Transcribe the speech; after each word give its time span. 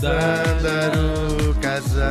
Sândaro, 0.00 1.54
casa. 1.60 2.08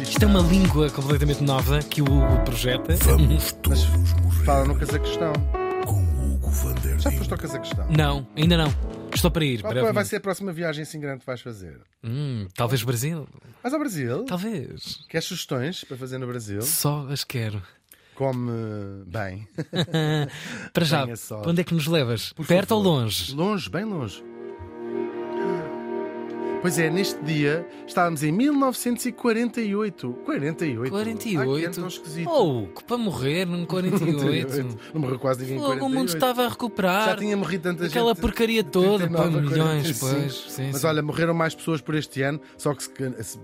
Isto 0.00 0.22
é 0.22 0.26
uma 0.26 0.40
língua 0.40 0.88
completamente 0.88 1.42
nova 1.44 1.80
que 1.80 2.00
o 2.00 2.04
Hugo 2.06 2.42
projeta. 2.46 2.96
Vamos 3.04 3.52
todos 3.62 3.86
morrer 3.90 4.44
Fala 4.46 4.64
no 4.64 4.74
Cazaquistão. 4.78 5.32
com 5.84 6.02
Hugo 6.02 6.48
van 6.50 6.74
der 6.76 6.98
Já 6.98 7.10
foste 7.12 7.30
ao 7.32 7.38
Cazaquistão? 7.38 7.86
Não, 7.90 8.26
ainda 8.34 8.56
não. 8.56 8.72
Estou 9.14 9.30
para 9.30 9.44
ir. 9.44 9.60
Qual 9.60 9.92
vai 9.92 10.04
ser 10.06 10.16
a 10.16 10.20
próxima 10.20 10.50
viagem 10.50 10.82
assim 10.84 10.98
grande 10.98 11.20
que 11.20 11.26
vais 11.26 11.42
fazer? 11.42 11.78
Hum, 12.02 12.48
talvez 12.54 12.82
Brasil. 12.82 13.28
Vais 13.62 13.74
ao 13.74 13.80
Brasil? 13.80 14.24
Talvez. 14.24 15.04
Queres 15.06 15.26
sugestões 15.26 15.84
para 15.84 15.96
fazer 15.98 16.16
no 16.16 16.26
Brasil? 16.26 16.62
Só 16.62 17.06
as 17.10 17.22
quero. 17.22 17.60
Come 18.14 18.50
bem. 19.06 19.46
Para 20.72 20.84
já, 20.86 21.06
onde 21.44 21.60
é 21.60 21.64
que 21.64 21.74
nos 21.74 21.86
levas? 21.86 22.32
Por 22.32 22.46
Perto 22.46 22.68
favor. 22.70 22.86
ou 22.86 22.92
longe? 23.00 23.34
Longe, 23.34 23.68
bem 23.68 23.84
longe. 23.84 24.24
Pois 26.66 26.80
é, 26.80 26.90
neste 26.90 27.22
dia 27.22 27.64
estávamos 27.86 28.24
em 28.24 28.32
1948. 28.32 30.12
48? 30.24 30.82
Ai, 30.82 30.90
que 30.90 30.96
ano 30.96 31.44
48? 31.44 31.74
tão 31.76 31.86
esquisito. 31.86 32.28
Oh, 32.28 32.66
que 32.66 32.82
para 32.82 32.98
morrer 32.98 33.44
num 33.44 33.64
48. 33.64 34.78
Não 34.92 35.00
morreu 35.00 35.16
quase 35.16 35.42
ninguém 35.42 35.58
em 35.58 35.60
48. 35.60 35.86
o 35.86 35.88
mundo 35.96 36.08
estava 36.08 36.44
a 36.44 36.48
recuperar. 36.48 37.10
Já 37.10 37.16
tinha 37.18 37.36
morrido 37.36 37.62
tanta 37.62 37.86
Aquela 37.86 38.08
gente. 38.08 38.20
porcaria 38.20 38.64
toda, 38.64 39.08
pá, 39.08 39.28
39, 39.28 39.48
milhões, 39.48 40.00
45. 40.00 40.00
pois. 40.00 40.34
Sim, 40.52 40.70
Mas 40.72 40.80
sim. 40.80 40.86
olha, 40.88 41.02
morreram 41.02 41.34
mais 41.34 41.54
pessoas 41.54 41.80
por 41.80 41.94
este 41.94 42.22
ano, 42.22 42.40
só 42.58 42.74
que 42.74 42.84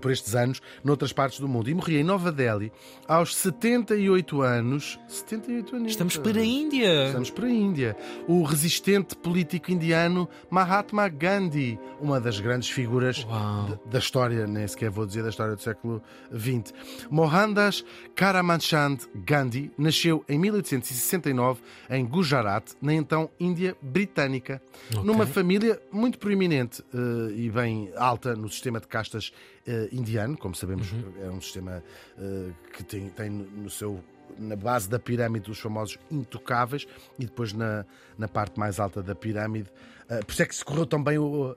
por 0.01 0.11
estes 0.11 0.35
anos, 0.35 0.61
noutras 0.83 1.13
partes 1.13 1.39
do 1.39 1.47
mundo. 1.47 1.69
E 1.69 1.73
morri 1.73 1.95
em 1.95 2.03
Nova 2.03 2.29
Delhi 2.29 2.73
aos 3.07 3.33
78 3.37 4.41
anos. 4.41 4.99
78 5.07 5.77
anos. 5.77 5.91
Estamos 5.91 6.17
para 6.17 6.41
a 6.41 6.45
Índia. 6.45 7.05
Estamos 7.05 7.29
para 7.29 7.45
a 7.45 7.49
Índia. 7.49 7.95
O 8.27 8.43
resistente 8.43 9.15
político 9.15 9.71
indiano 9.71 10.27
Mahatma 10.49 11.07
Gandhi, 11.07 11.79
uma 12.01 12.19
das 12.19 12.41
grandes 12.41 12.67
figuras 12.67 13.12
De- 13.17 13.89
da 13.91 13.99
história, 13.99 14.47
nem 14.47 14.67
sequer 14.67 14.89
vou 14.89 15.05
dizer 15.05 15.23
da 15.23 15.29
história 15.29 15.55
do 15.55 15.61
século 15.61 16.01
XX. 16.31 16.73
Mohandas 17.09 17.83
Karamchand 18.15 18.97
Gandhi 19.25 19.71
nasceu 19.77 20.23
em 20.27 20.37
1869 20.39 21.61
em 21.89 22.05
Gujarat, 22.05 22.71
na 22.81 22.93
então 22.93 23.29
Índia 23.39 23.75
Britânica, 23.81 24.61
Ok. 24.91 25.03
numa 25.03 25.25
família 25.25 25.79
muito 25.91 26.17
proeminente 26.17 26.83
eh, 26.93 27.33
e 27.35 27.49
bem 27.49 27.91
alta 27.95 28.35
no 28.35 28.49
sistema 28.49 28.79
de 28.79 28.87
castas 28.87 29.31
eh, 29.67 29.89
indiano, 29.91 30.37
como 30.37 30.55
sabemos, 30.55 30.87
é 31.21 31.29
um 31.29 31.39
sistema 31.41 31.83
eh, 32.17 32.49
que 32.75 32.83
tem, 32.83 33.09
tem 33.09 33.29
no 33.29 33.69
seu 33.69 34.03
na 34.37 34.55
base 34.55 34.89
da 34.89 34.99
pirâmide 34.99 35.49
os 35.49 35.59
famosos 35.59 35.97
intocáveis 36.11 36.85
e 37.19 37.25
depois 37.25 37.53
na, 37.53 37.85
na 38.17 38.27
parte 38.27 38.59
mais 38.59 38.79
alta 38.79 39.01
da 39.01 39.15
pirâmide. 39.15 39.69
eh, 40.09 40.19
por 40.19 40.31
isso 40.31 40.43
é 40.43 40.45
que 40.45 40.55
se 40.55 40.63
correu 40.65 40.85
tão 40.85 41.03
bem, 41.03 41.17
o, 41.17 41.55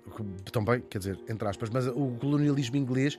tão 0.52 0.64
bem, 0.64 0.80
quer 0.88 0.98
dizer, 0.98 1.18
entre 1.28 1.46
aspas, 1.48 1.70
mas 1.70 1.86
o 1.86 2.16
colonialismo 2.18 2.76
inglês 2.76 3.18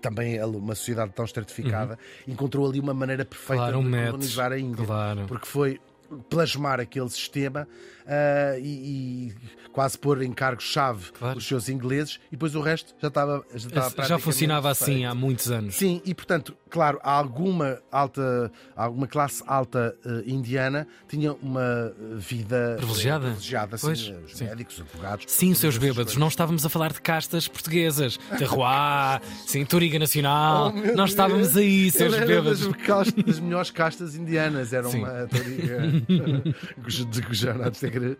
também 0.00 0.36
é 0.36 0.46
uma 0.46 0.74
sociedade 0.74 1.12
tão 1.12 1.24
estratificada, 1.24 1.98
encontrou 2.26 2.68
ali 2.68 2.78
uma 2.80 2.94
maneira 2.94 3.24
perfeita 3.24 3.62
Claro, 3.64 3.78
um 3.80 3.90
de 3.90 4.06
colonizar 4.06 4.52
a 4.52 4.58
Índia. 4.58 4.86
Claro. 4.86 5.26
Porque 5.26 5.46
foi 5.46 5.80
plasmar 6.28 6.80
aquele 6.80 7.08
sistema 7.10 7.66
ah, 8.06 8.58
e, 8.58 9.32
e 9.32 9.34
quase 9.72 9.98
pôr 9.98 10.22
em 10.22 10.32
cargos-chave 10.32 11.12
Claro. 11.12 11.38
os 11.38 11.46
seus 11.46 11.68
ingleses 11.68 12.18
e 12.28 12.32
depois 12.32 12.54
o 12.54 12.60
resto 12.60 12.94
já 13.00 13.08
estava 13.08 13.44
já, 13.54 13.68
estava 13.86 14.08
Já 14.08 14.18
funcionava 14.18 14.70
assim 14.70 14.84
feito. 14.96 15.06
há 15.08 15.14
muitos 15.14 15.50
anos. 15.50 15.74
Sim, 15.76 16.00
e 16.04 16.14
portanto, 16.14 16.56
claro, 16.70 16.98
alguma 17.02 17.78
alta, 17.92 18.50
alguma 18.74 19.06
classe 19.06 19.42
alta 19.46 19.94
eh, 20.04 20.22
indiana 20.26 20.86
tinha 21.08 21.32
uma 21.34 21.92
vida 22.16 22.74
Privilegiada? 22.78 23.26
eh, 23.26 23.30
privilegiada 23.30 23.76
sim, 23.78 23.86
Pois, 23.86 24.08
eh, 24.08 24.18
os 24.24 24.36
sim. 24.36 24.44
médicos, 24.44 24.74
os 24.76 24.80
advogados. 24.80 25.24
Sim, 25.28 25.54
seus 25.54 25.76
bêbados, 25.78 26.16
não 26.16 26.28
estávamos 26.28 26.64
a 26.64 26.68
falar 26.68 26.92
de 26.92 27.00
castas 27.02 27.46
portuguesas. 27.46 28.18
Terroir, 28.38 29.20
sim, 29.46 29.64
Turiga 29.64 29.98
Nacional. 29.98 30.72
Oh, 30.74 30.96
não 30.96 31.04
estávamos 31.04 31.56
aí, 31.56 31.90
seus 31.90 32.18
bêbados. 32.18 32.66
Das, 32.68 33.12
das 33.12 33.38
melhores 33.38 33.70
castas 33.70 34.14
indianas, 34.16 34.72
era 34.72 34.88
Sim. 34.88 34.98
uma 35.04 35.26
toriga 35.28 35.97
de 37.10 37.20
Gujarat. 37.22 37.82
É 37.84 38.16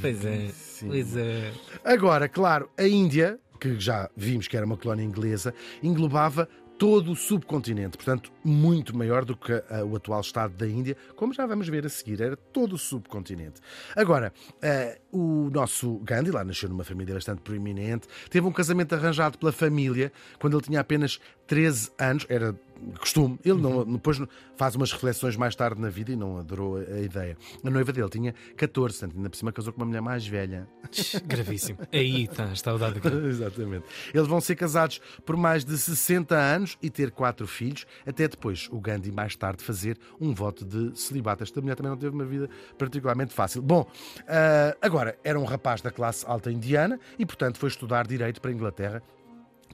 Pois 0.00 0.24
é, 0.24 0.50
pois 0.80 1.16
é. 1.16 1.52
Agora, 1.84 2.28
claro, 2.28 2.68
a 2.76 2.86
Índia, 2.86 3.38
que 3.60 3.78
já 3.78 4.10
vimos 4.16 4.48
que 4.48 4.56
era 4.56 4.66
uma 4.66 4.76
colónia 4.76 5.04
inglesa, 5.04 5.54
englobava 5.82 6.48
todo 6.78 7.12
o 7.12 7.16
subcontinente, 7.16 7.96
portanto, 7.96 8.32
muito 8.42 8.96
maior 8.96 9.24
do 9.24 9.36
que 9.36 9.52
ah, 9.52 9.84
o 9.84 9.96
atual 9.96 10.20
Estado 10.20 10.54
da 10.54 10.66
Índia, 10.66 10.96
como 11.14 11.32
já 11.32 11.46
vamos 11.46 11.68
ver 11.68 11.86
a 11.86 11.88
seguir, 11.88 12.20
era 12.20 12.36
todo 12.36 12.74
o 12.74 12.78
subcontinente. 12.78 13.60
Agora, 13.94 14.32
ah, 14.62 14.98
o 15.12 15.50
nosso 15.50 15.98
Gandhi, 16.00 16.30
lá 16.30 16.44
nasceu 16.44 16.68
numa 16.68 16.84
família 16.84 17.14
bastante 17.14 17.42
proeminente, 17.42 18.08
teve 18.28 18.46
um 18.46 18.52
casamento 18.52 18.94
arranjado 18.94 19.38
pela 19.38 19.52
família 19.52 20.12
quando 20.40 20.56
ele 20.56 20.64
tinha 20.64 20.80
apenas 20.80 21.20
13 21.46 21.90
anos, 21.98 22.26
era 22.28 22.54
costume. 22.98 23.38
Ele 23.44 23.60
não, 23.60 23.84
depois 23.84 24.20
faz 24.56 24.74
umas 24.74 24.92
reflexões 24.92 25.36
mais 25.36 25.54
tarde 25.54 25.80
na 25.80 25.88
vida 25.88 26.12
e 26.12 26.16
não 26.16 26.38
adorou 26.38 26.76
a, 26.76 27.00
ideia. 27.00 27.36
A 27.62 27.70
noiva 27.70 27.92
dele 27.92 28.08
tinha 28.08 28.34
14, 28.56 28.98
portanto, 28.98 29.16
ainda 29.16 29.30
por 29.30 29.36
cima 29.36 29.52
casou 29.52 29.72
com 29.72 29.80
uma 29.80 29.86
mulher 29.86 30.00
mais 30.00 30.26
velha. 30.26 30.68
Gravíssimo. 31.24 31.78
Aí 31.92 32.24
está, 32.24 32.52
está 32.52 32.74
o 32.74 32.78
dado 32.78 32.98
aqui. 32.98 33.08
Exatamente. 33.28 33.84
Eles 34.12 34.26
vão 34.26 34.40
ser 34.40 34.56
casados 34.56 35.00
por 35.24 35.36
mais 35.36 35.64
de 35.64 35.76
60 35.76 36.34
anos 36.34 36.78
e 36.82 36.90
ter 36.90 37.10
quatro 37.10 37.46
filhos, 37.46 37.86
até 38.06 38.28
depois 38.28 38.68
o 38.70 38.80
Gandhi 38.80 39.10
mais 39.10 39.36
tarde 39.36 39.62
fazer 39.62 39.98
um 40.20 40.32
voto 40.34 40.64
de 40.64 40.98
celibato. 40.98 41.42
Esta 41.42 41.60
mulher 41.60 41.76
também 41.76 41.90
não 41.90 41.98
teve 41.98 42.14
uma 42.14 42.24
vida 42.24 42.48
particularmente 42.78 43.32
fácil. 43.32 43.62
Bom, 43.62 43.86
ah, 44.28 44.76
agora 44.80 45.18
era 45.24 45.38
um 45.38 45.44
rapaz 45.44 45.80
da 45.80 45.90
classe 45.90 46.24
alta 46.26 46.50
indiana 46.50 46.98
e, 47.18 47.26
portanto, 47.26 47.58
foi 47.58 47.68
estudar 47.68 48.06
direito 48.06 48.40
para 48.40 48.50
a 48.50 48.54
Inglaterra 48.54 49.02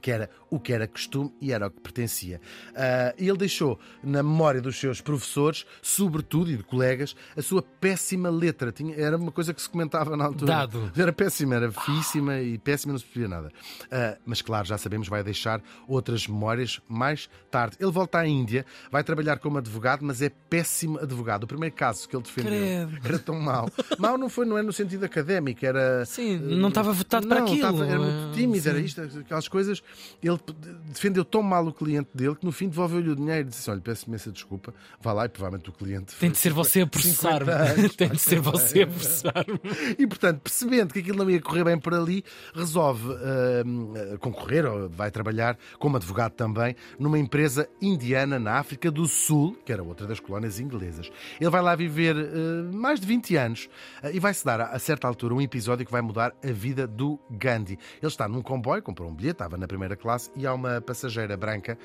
que 0.01 0.11
era 0.11 0.29
o 0.49 0.59
que 0.59 0.73
era 0.73 0.87
costume 0.87 1.31
e 1.39 1.51
era 1.53 1.67
o 1.67 1.71
que 1.71 1.79
pertencia. 1.79 2.41
Ah, 2.75 3.13
ele 3.17 3.37
deixou 3.37 3.79
na 4.03 4.21
memória 4.23 4.59
dos 4.61 4.77
seus 4.79 4.99
professores, 4.99 5.65
sobretudo 5.81 6.51
e 6.51 6.57
de 6.57 6.63
colegas, 6.63 7.15
a 7.37 7.41
sua 7.41 7.61
péssima 7.61 8.29
letra. 8.29 8.71
Tinha, 8.71 8.95
era 8.95 9.15
uma 9.17 9.31
coisa 9.31 9.53
que 9.53 9.61
se 9.61 9.69
comentava 9.69 10.17
na 10.17 10.25
altura. 10.25 10.51
Dado. 10.51 10.91
Era 10.97 11.13
péssima, 11.13 11.55
era 11.55 11.71
feíssima 11.71 12.39
e 12.39 12.57
péssima, 12.57 12.93
não 12.93 12.99
se 12.99 13.05
percebia 13.05 13.27
nada. 13.29 13.51
Ah, 13.91 14.17
mas 14.25 14.41
claro, 14.41 14.67
já 14.67 14.77
sabemos, 14.77 15.07
vai 15.07 15.23
deixar 15.23 15.61
outras 15.87 16.27
memórias 16.27 16.81
mais 16.89 17.29
tarde. 17.49 17.77
Ele 17.79 17.91
volta 17.91 18.19
à 18.19 18.27
Índia, 18.27 18.65
vai 18.91 19.03
trabalhar 19.03 19.37
como 19.39 19.57
advogado, 19.57 20.03
mas 20.03 20.21
é 20.21 20.29
péssimo 20.29 20.97
advogado. 20.99 21.43
O 21.43 21.47
primeiro 21.47 21.75
caso 21.75 22.07
que 22.09 22.15
ele 22.15 22.23
defendeu 22.23 22.51
Credo. 22.51 22.99
era 23.07 23.19
tão 23.19 23.39
mau. 23.39 23.69
mau 23.99 24.17
não 24.17 24.27
foi, 24.29 24.45
não 24.45 24.57
é 24.57 24.61
no 24.63 24.73
sentido 24.73 25.05
académico, 25.05 25.65
era. 25.65 26.03
Sim, 26.05 26.37
não 26.37 26.69
estava 26.69 26.91
votado 26.91 27.27
para 27.27 27.39
Não, 27.39 27.45
aquilo. 27.47 27.65
estava- 27.67 27.85
era 27.87 27.99
muito 27.99 28.33
tímido, 28.35 28.63
Sim. 28.63 28.69
era 28.69 28.79
isto, 28.79 29.01
aquelas 29.19 29.47
coisas. 29.47 29.81
Ele 30.21 30.37
defendeu 30.85 31.25
tão 31.25 31.41
mal 31.41 31.65
o 31.65 31.73
cliente 31.73 32.09
dele 32.13 32.35
que 32.35 32.45
no 32.45 32.51
fim 32.51 32.67
devolveu-lhe 32.67 33.09
o 33.09 33.15
dinheiro 33.15 33.47
e 33.47 33.49
disse: 33.49 33.69
Olha, 33.69 33.81
peço 33.81 34.07
imensa 34.07 34.31
desculpa, 34.31 34.73
vá 35.01 35.13
lá 35.13 35.25
e 35.25 35.29
provavelmente 35.29 35.69
o 35.69 35.73
cliente. 35.73 36.15
Tem 36.15 36.29
de 36.29 36.37
ser 36.37 36.53
você 36.53 36.81
a 36.81 36.87
processar-me. 36.87 37.51
50 37.51 37.51
anos, 37.51 37.95
Tem 37.97 38.09
de 38.09 38.19
ser 38.19 38.39
você 38.39 38.81
a 38.83 38.87
processar-me. 38.87 39.61
E 39.97 40.07
portanto, 40.07 40.39
percebendo 40.41 40.93
que 40.93 40.99
aquilo 40.99 41.17
não 41.17 41.29
ia 41.29 41.41
correr 41.41 41.63
bem 41.63 41.77
por 41.77 41.93
ali, 41.93 42.23
resolve 42.53 43.13
ah, 43.13 44.17
concorrer, 44.19 44.65
ou 44.65 44.89
vai 44.89 45.11
trabalhar 45.11 45.57
como 45.79 45.97
advogado 45.97 46.33
também, 46.33 46.75
numa 46.97 47.19
empresa 47.19 47.67
indiana 47.81 48.39
na 48.39 48.53
África 48.53 48.91
do 48.91 49.05
Sul, 49.07 49.57
que 49.65 49.71
era 49.71 49.83
outra 49.83 50.07
das 50.07 50.19
colónias 50.19 50.59
inglesas. 50.59 51.11
Ele 51.39 51.49
vai 51.49 51.61
lá 51.61 51.75
viver 51.75 52.15
ah, 52.15 52.71
mais 52.73 52.99
de 52.99 53.07
20 53.07 53.35
anos 53.35 53.69
ah, 54.01 54.11
e 54.11 54.19
vai-se 54.19 54.45
dar, 54.45 54.61
a, 54.61 54.65
a 54.67 54.79
certa 54.79 55.07
altura, 55.07 55.33
um 55.33 55.41
episódio 55.41 55.85
que 55.85 55.91
vai 55.91 56.01
mudar 56.01 56.33
a 56.43 56.51
vida 56.51 56.87
do 56.87 57.19
Gandhi. 57.29 57.77
Ele 58.01 58.07
está 58.07 58.27
num 58.27 58.41
comboio, 58.41 58.81
comprou 58.81 59.09
um 59.09 59.13
bilhete, 59.13 59.33
estava 59.33 59.57
na 59.57 59.67
primeira 59.67 59.80
classe, 59.95 60.31
e 60.35 60.45
há 60.45 60.53
uma 60.53 60.79
passageira 60.81 61.35
branca 61.37 61.77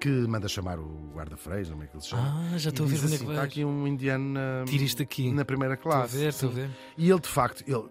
que 0.00 0.08
manda 0.08 0.48
chamar 0.48 0.78
o 0.78 1.10
guarda-freio, 1.14 1.66
como 1.68 1.82
é 1.82 1.86
que 1.86 1.94
ele 1.96 2.02
se 2.02 2.08
chama? 2.10 2.50
Ah, 2.54 2.58
já 2.58 2.70
estou 2.70 2.86
a 2.86 2.88
ver 2.88 2.94
diz 2.94 3.04
onde 3.04 3.12
é 3.12 3.16
assim, 3.16 3.24
que 3.26 3.30
Está 3.32 3.42
aqui 3.42 3.64
um 3.64 3.86
indiano 3.86 4.24
na, 4.32 4.64
Tira 4.66 4.84
isto 4.84 5.02
aqui. 5.02 5.30
na 5.32 5.44
primeira 5.44 5.74
Estou 5.74 5.92
a 5.92 5.94
classe. 5.96 6.16
ver, 6.16 6.28
estou 6.28 6.48
a 6.50 6.52
ver. 6.52 6.70
E 6.98 7.10
ele, 7.10 7.20
de 7.20 7.28
facto, 7.28 7.62
ele 7.66 7.84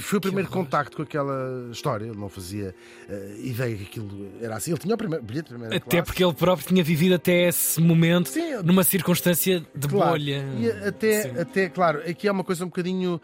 foi 0.00 0.18
o 0.18 0.20
primeiro 0.20 0.48
contacto 0.50 0.96
com 0.96 1.02
aquela 1.02 1.68
história. 1.70 2.04
Ele 2.06 2.16
não 2.18 2.28
fazia 2.28 2.74
eh, 3.08 3.36
ideia 3.44 3.76
que 3.76 3.82
aquilo 3.84 4.30
era 4.40 4.56
assim. 4.56 4.70
Ele 4.72 4.80
tinha 4.80 4.94
o 4.94 4.98
primeiro 4.98 5.24
bilhete 5.24 5.54
Até 5.54 5.78
classe. 5.80 6.02
porque 6.02 6.24
ele 6.24 6.34
próprio 6.34 6.66
tinha 6.66 6.84
vivido 6.84 7.14
até 7.14 7.48
esse 7.48 7.80
momento 7.80 8.28
Sim, 8.28 8.56
numa 8.62 8.84
circunstância 8.84 9.64
de 9.74 9.88
Claro. 9.88 10.10
bolha. 10.12 10.44
E 10.58 10.70
até, 10.86 11.22
Sim. 11.22 11.38
até, 11.40 11.68
claro, 11.68 12.00
aqui 12.08 12.28
é 12.28 12.32
uma 12.32 12.44
coisa 12.44 12.64
um 12.64 12.68
bocadinho. 12.68 13.20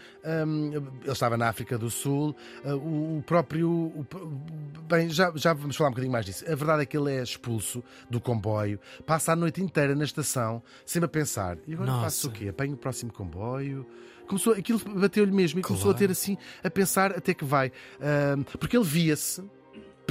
hum, 0.46 0.70
ele 1.02 1.12
estava 1.12 1.37
na 1.37 1.48
África 1.48 1.76
do 1.76 1.90
Sul, 1.90 2.34
uh, 2.64 2.70
o, 2.75 3.19
o 3.19 3.22
próprio. 3.22 3.69
o- 3.70 4.06
bem, 4.88 5.08
já, 5.10 5.32
já 5.34 5.52
vamos 5.52 5.76
falar 5.76 5.88
um 5.88 5.93
bocadinho 5.93 6.12
mais 6.12 6.25
disso. 6.26 6.44
A 6.50 6.54
verdade 6.54 6.82
é 6.82 6.86
que 6.86 6.96
ele 6.96 7.12
é 7.12 7.22
expulso 7.22 7.82
do 8.08 8.20
comboio, 8.20 8.78
passa 9.06 9.32
a 9.32 9.36
noite 9.36 9.62
inteira 9.62 9.94
na 9.94 10.04
estação, 10.04 10.62
sempre 10.86 11.06
a 11.06 11.08
pensar: 11.08 11.58
e 11.66 11.75
agora 11.75 11.90
Nossa. 11.90 12.04
faço 12.04 12.28
o 12.28 12.31
quê? 12.31 12.48
Apanho 12.48 12.75
o 12.75 12.76
próximo 12.76 13.12
comboio? 13.12 13.86
Começou, 14.31 14.53
aquilo 14.53 14.79
bateu-lhe 14.79 15.32
mesmo 15.32 15.59
e 15.59 15.62
começou 15.62 15.91
a 15.91 15.94
Claro. 15.94 16.06
ter 16.06 16.12
assim, 16.12 16.38
a 16.62 16.71
pensar 16.71 17.11
até 17.11 17.35
que 17.35 17.44
vai. 17.44 17.73
Hum, 18.38 18.44
porque 18.61 18.77
ele 18.77 18.85
via-se 18.85 19.43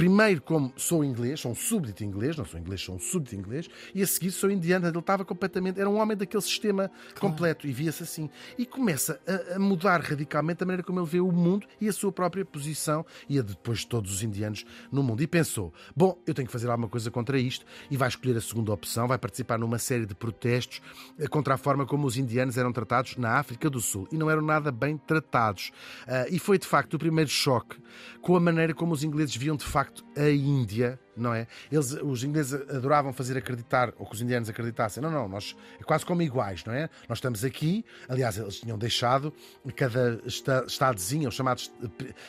primeiro 0.00 0.40
como 0.40 0.72
sou 0.78 1.04
inglês, 1.04 1.40
sou 1.40 1.52
um 1.52 1.54
súbdito 1.54 2.02
inglês, 2.02 2.34
não 2.34 2.46
sou 2.46 2.58
inglês, 2.58 2.80
sou 2.80 2.94
um 2.94 2.98
súbdito 2.98 3.36
inglês, 3.36 3.68
e 3.94 4.02
a 4.02 4.06
seguir 4.06 4.30
sou 4.30 4.50
indiano. 4.50 4.88
Ele 4.88 4.98
estava 4.98 5.26
completamente, 5.26 5.78
era 5.78 5.90
um 5.90 6.00
homem 6.00 6.16
daquele 6.16 6.42
sistema 6.42 6.90
completo 7.18 7.66
e 7.66 7.72
via-se 7.72 8.02
assim. 8.02 8.30
E 8.56 8.64
começa 8.64 9.20
a, 9.26 9.56
a 9.56 9.58
mudar 9.58 10.00
radicalmente 10.00 10.62
a 10.62 10.66
maneira 10.66 10.82
como 10.82 11.00
ele 11.00 11.06
vê 11.06 11.20
o 11.20 11.30
mundo 11.30 11.66
e 11.78 11.86
a 11.86 11.92
sua 11.92 12.10
própria 12.10 12.42
posição 12.46 13.04
e 13.28 13.38
a 13.38 13.42
de 13.42 13.48
depois 13.48 13.80
de 13.80 13.88
todos 13.88 14.10
os 14.10 14.22
indianos 14.22 14.64
no 14.90 15.02
mundo. 15.02 15.22
E 15.22 15.26
pensou: 15.26 15.70
bom, 15.94 16.18
eu 16.26 16.32
tenho 16.32 16.46
que 16.46 16.52
fazer 16.52 16.70
alguma 16.70 16.88
coisa 16.88 17.10
contra 17.10 17.38
isto, 17.38 17.66
e 17.90 17.96
vai 17.98 18.08
escolher 18.08 18.38
a 18.38 18.40
segunda 18.40 18.72
opção, 18.72 19.06
vai 19.06 19.18
participar 19.18 19.58
numa 19.58 19.78
série 19.78 20.06
de 20.06 20.14
protestos 20.14 20.80
eh, 21.18 21.28
contra 21.28 21.52
a 21.52 21.58
forma 21.58 21.84
como 21.84 22.06
os 22.06 22.16
indianos 22.16 22.56
eram 22.56 22.72
tratados 22.72 23.18
na 23.18 23.32
África 23.32 23.68
do 23.68 23.80
Sul. 23.82 24.08
E 24.10 24.16
não 24.16 24.30
eram 24.30 24.40
nada 24.40 24.72
bem 24.72 24.96
tratados. 24.96 25.72
Ah, 26.06 26.24
e 26.30 26.38
foi 26.38 26.56
de 26.56 26.66
facto 26.66 26.94
o 26.94 26.98
primeiro 26.98 27.28
choque 27.28 27.76
com 28.22 28.34
a 28.34 28.40
maneira 28.40 28.72
como 28.72 28.94
os 28.94 29.04
ingleses 29.04 29.36
viam 29.36 29.56
de 29.56 29.64
facto 29.66 29.89
a 30.16 30.28
Índia 30.28 30.98
não 31.20 31.34
é? 31.34 31.46
Eles, 31.70 31.92
os 31.92 32.24
ingleses 32.24 32.54
adoravam 32.54 33.12
fazer 33.12 33.36
acreditar, 33.36 33.92
ou 33.98 34.06
que 34.06 34.14
os 34.14 34.22
indianos 34.22 34.48
acreditassem, 34.48 35.02
não, 35.02 35.10
não, 35.10 35.28
nós 35.28 35.56
é 35.78 35.84
quase 35.84 36.04
como 36.04 36.22
iguais, 36.22 36.64
não 36.64 36.72
é? 36.72 36.88
Nós 37.08 37.18
estamos 37.18 37.44
aqui, 37.44 37.84
aliás, 38.08 38.38
eles 38.38 38.60
tinham 38.60 38.78
deixado 38.78 39.32
cada 39.76 40.20
estadozinho, 40.26 41.28
os 41.28 41.34
chamados 41.34 41.70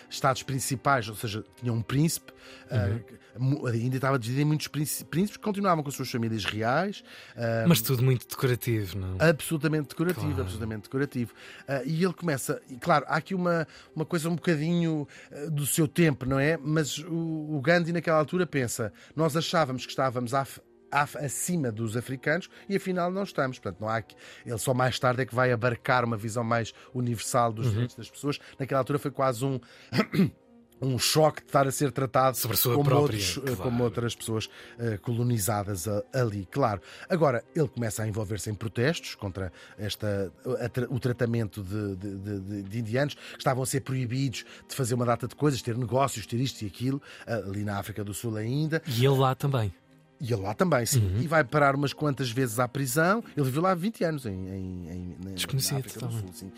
estados 0.09 0.43
principais, 0.43 1.07
ou 1.07 1.15
seja, 1.15 1.43
tinham 1.55 1.75
um 1.75 1.81
príncipe, 1.81 2.31
uhum. 2.71 3.67
a 3.67 3.75
Índia 3.75 3.97
estava 3.97 4.17
dividida 4.17 4.41
em 4.41 4.45
muitos 4.45 4.67
príncipes 4.67 5.37
que 5.37 5.43
continuavam 5.43 5.83
com 5.83 5.89
as 5.89 5.95
suas 5.95 6.09
famílias 6.09 6.45
reais. 6.45 7.03
Mas 7.67 7.81
tudo 7.81 8.03
muito 8.03 8.27
decorativo, 8.27 8.97
não? 8.97 9.17
Absolutamente 9.19 9.89
decorativo, 9.89 10.27
claro. 10.27 10.41
absolutamente 10.41 10.83
decorativo. 10.83 11.33
Uh, 11.67 11.81
e 11.85 12.03
ele 12.03 12.13
começa, 12.13 12.61
e 12.69 12.75
claro, 12.77 13.05
há 13.07 13.15
aqui 13.15 13.35
uma, 13.35 13.67
uma 13.95 14.05
coisa 14.05 14.29
um 14.29 14.35
bocadinho 14.35 15.07
uh, 15.31 15.51
do 15.51 15.65
seu 15.65 15.87
tempo, 15.87 16.25
não 16.25 16.39
é? 16.39 16.57
Mas 16.57 16.97
o, 16.99 17.55
o 17.55 17.61
Gandhi 17.61 17.91
naquela 17.91 18.17
altura 18.17 18.45
pensa 18.45 18.80
nós 19.15 19.35
achávamos 19.35 19.85
que 19.85 19.91
estávamos 19.91 20.33
à, 20.33 20.45
acima 20.91 21.71
dos 21.71 21.95
africanos 21.95 22.49
e 22.67 22.75
afinal 22.75 23.11
não 23.11 23.23
estamos. 23.23 23.59
Portanto, 23.59 23.81
não 23.81 23.89
há 23.89 24.01
que... 24.01 24.15
Ele 24.45 24.57
só 24.57 24.73
mais 24.73 24.99
tarde 24.99 25.21
é 25.21 25.25
que 25.25 25.35
vai 25.35 25.51
abarcar 25.51 26.03
uma 26.03 26.17
visão 26.17 26.43
mais 26.43 26.73
universal 26.93 27.51
dos 27.51 27.67
uhum. 27.67 27.71
direitos 27.73 27.95
das 27.95 28.09
pessoas. 28.09 28.39
Naquela 28.59 28.79
altura 28.79 28.99
foi 28.99 29.11
quase 29.11 29.45
um. 29.45 29.59
um 30.81 30.97
choque 30.97 31.41
de 31.41 31.47
estar 31.47 31.67
a 31.67 31.71
ser 31.71 31.91
tratado 31.91 32.37
como, 32.41 32.83
própria, 32.83 32.97
outros, 32.97 33.37
claro. 33.37 33.57
como, 33.57 33.83
outras 33.83 34.15
pessoas 34.15 34.45
uh, 34.45 34.99
colonizadas 35.01 35.87
a, 35.87 36.03
ali, 36.13 36.47
claro. 36.51 36.81
Agora, 37.09 37.43
ele 37.55 37.67
começa 37.67 38.03
a 38.03 38.07
envolver-se 38.07 38.49
em 38.49 38.53
protestos 38.53 39.15
contra 39.15 39.51
esta, 39.77 40.31
a, 40.45 40.93
o 40.93 40.99
tratamento 40.99 41.63
de, 41.63 41.95
de, 41.95 42.39
de, 42.39 42.63
de, 42.63 42.79
indianos 42.79 43.13
que 43.13 43.37
estavam 43.37 43.63
a 43.63 43.65
ser 43.65 43.81
proibidos 43.81 44.45
de 44.67 44.75
fazer 44.75 44.95
uma 44.95 45.05
data 45.05 45.27
de 45.27 45.35
coisas, 45.35 45.61
ter 45.61 45.77
negócios, 45.77 46.25
ter 46.25 46.39
isto 46.39 46.63
e 46.63 46.67
aquilo, 46.67 47.01
ali 47.27 47.63
na 47.63 47.77
África 47.77 48.03
do 48.03 48.13
Sul 48.13 48.35
ainda. 48.35 48.81
E 48.87 49.05
ele 49.05 49.17
lá 49.17 49.35
também. 49.35 49.73
E 50.21 50.31
ele 50.31 50.41
lá 50.43 50.53
também, 50.53 50.85
sim. 50.85 51.03
Uhum. 51.03 51.21
E 51.21 51.27
vai 51.27 51.43
parar 51.43 51.75
umas 51.75 51.93
quantas 51.93 52.29
vezes 52.29 52.59
à 52.59 52.67
prisão. 52.67 53.23
Ele 53.35 53.43
viveu 53.43 53.63
lá 53.63 53.73
20 53.73 54.03
anos 54.03 54.25
em, 54.27 54.29
em, 54.29 55.17
em 55.19 55.33
Desconhecido, 55.33 55.73
na 55.73 55.79
África 55.79 56.05
do 56.05 56.13
Sul. 56.13 56.29
Sim. 56.31 56.45
Uh, 56.47 56.51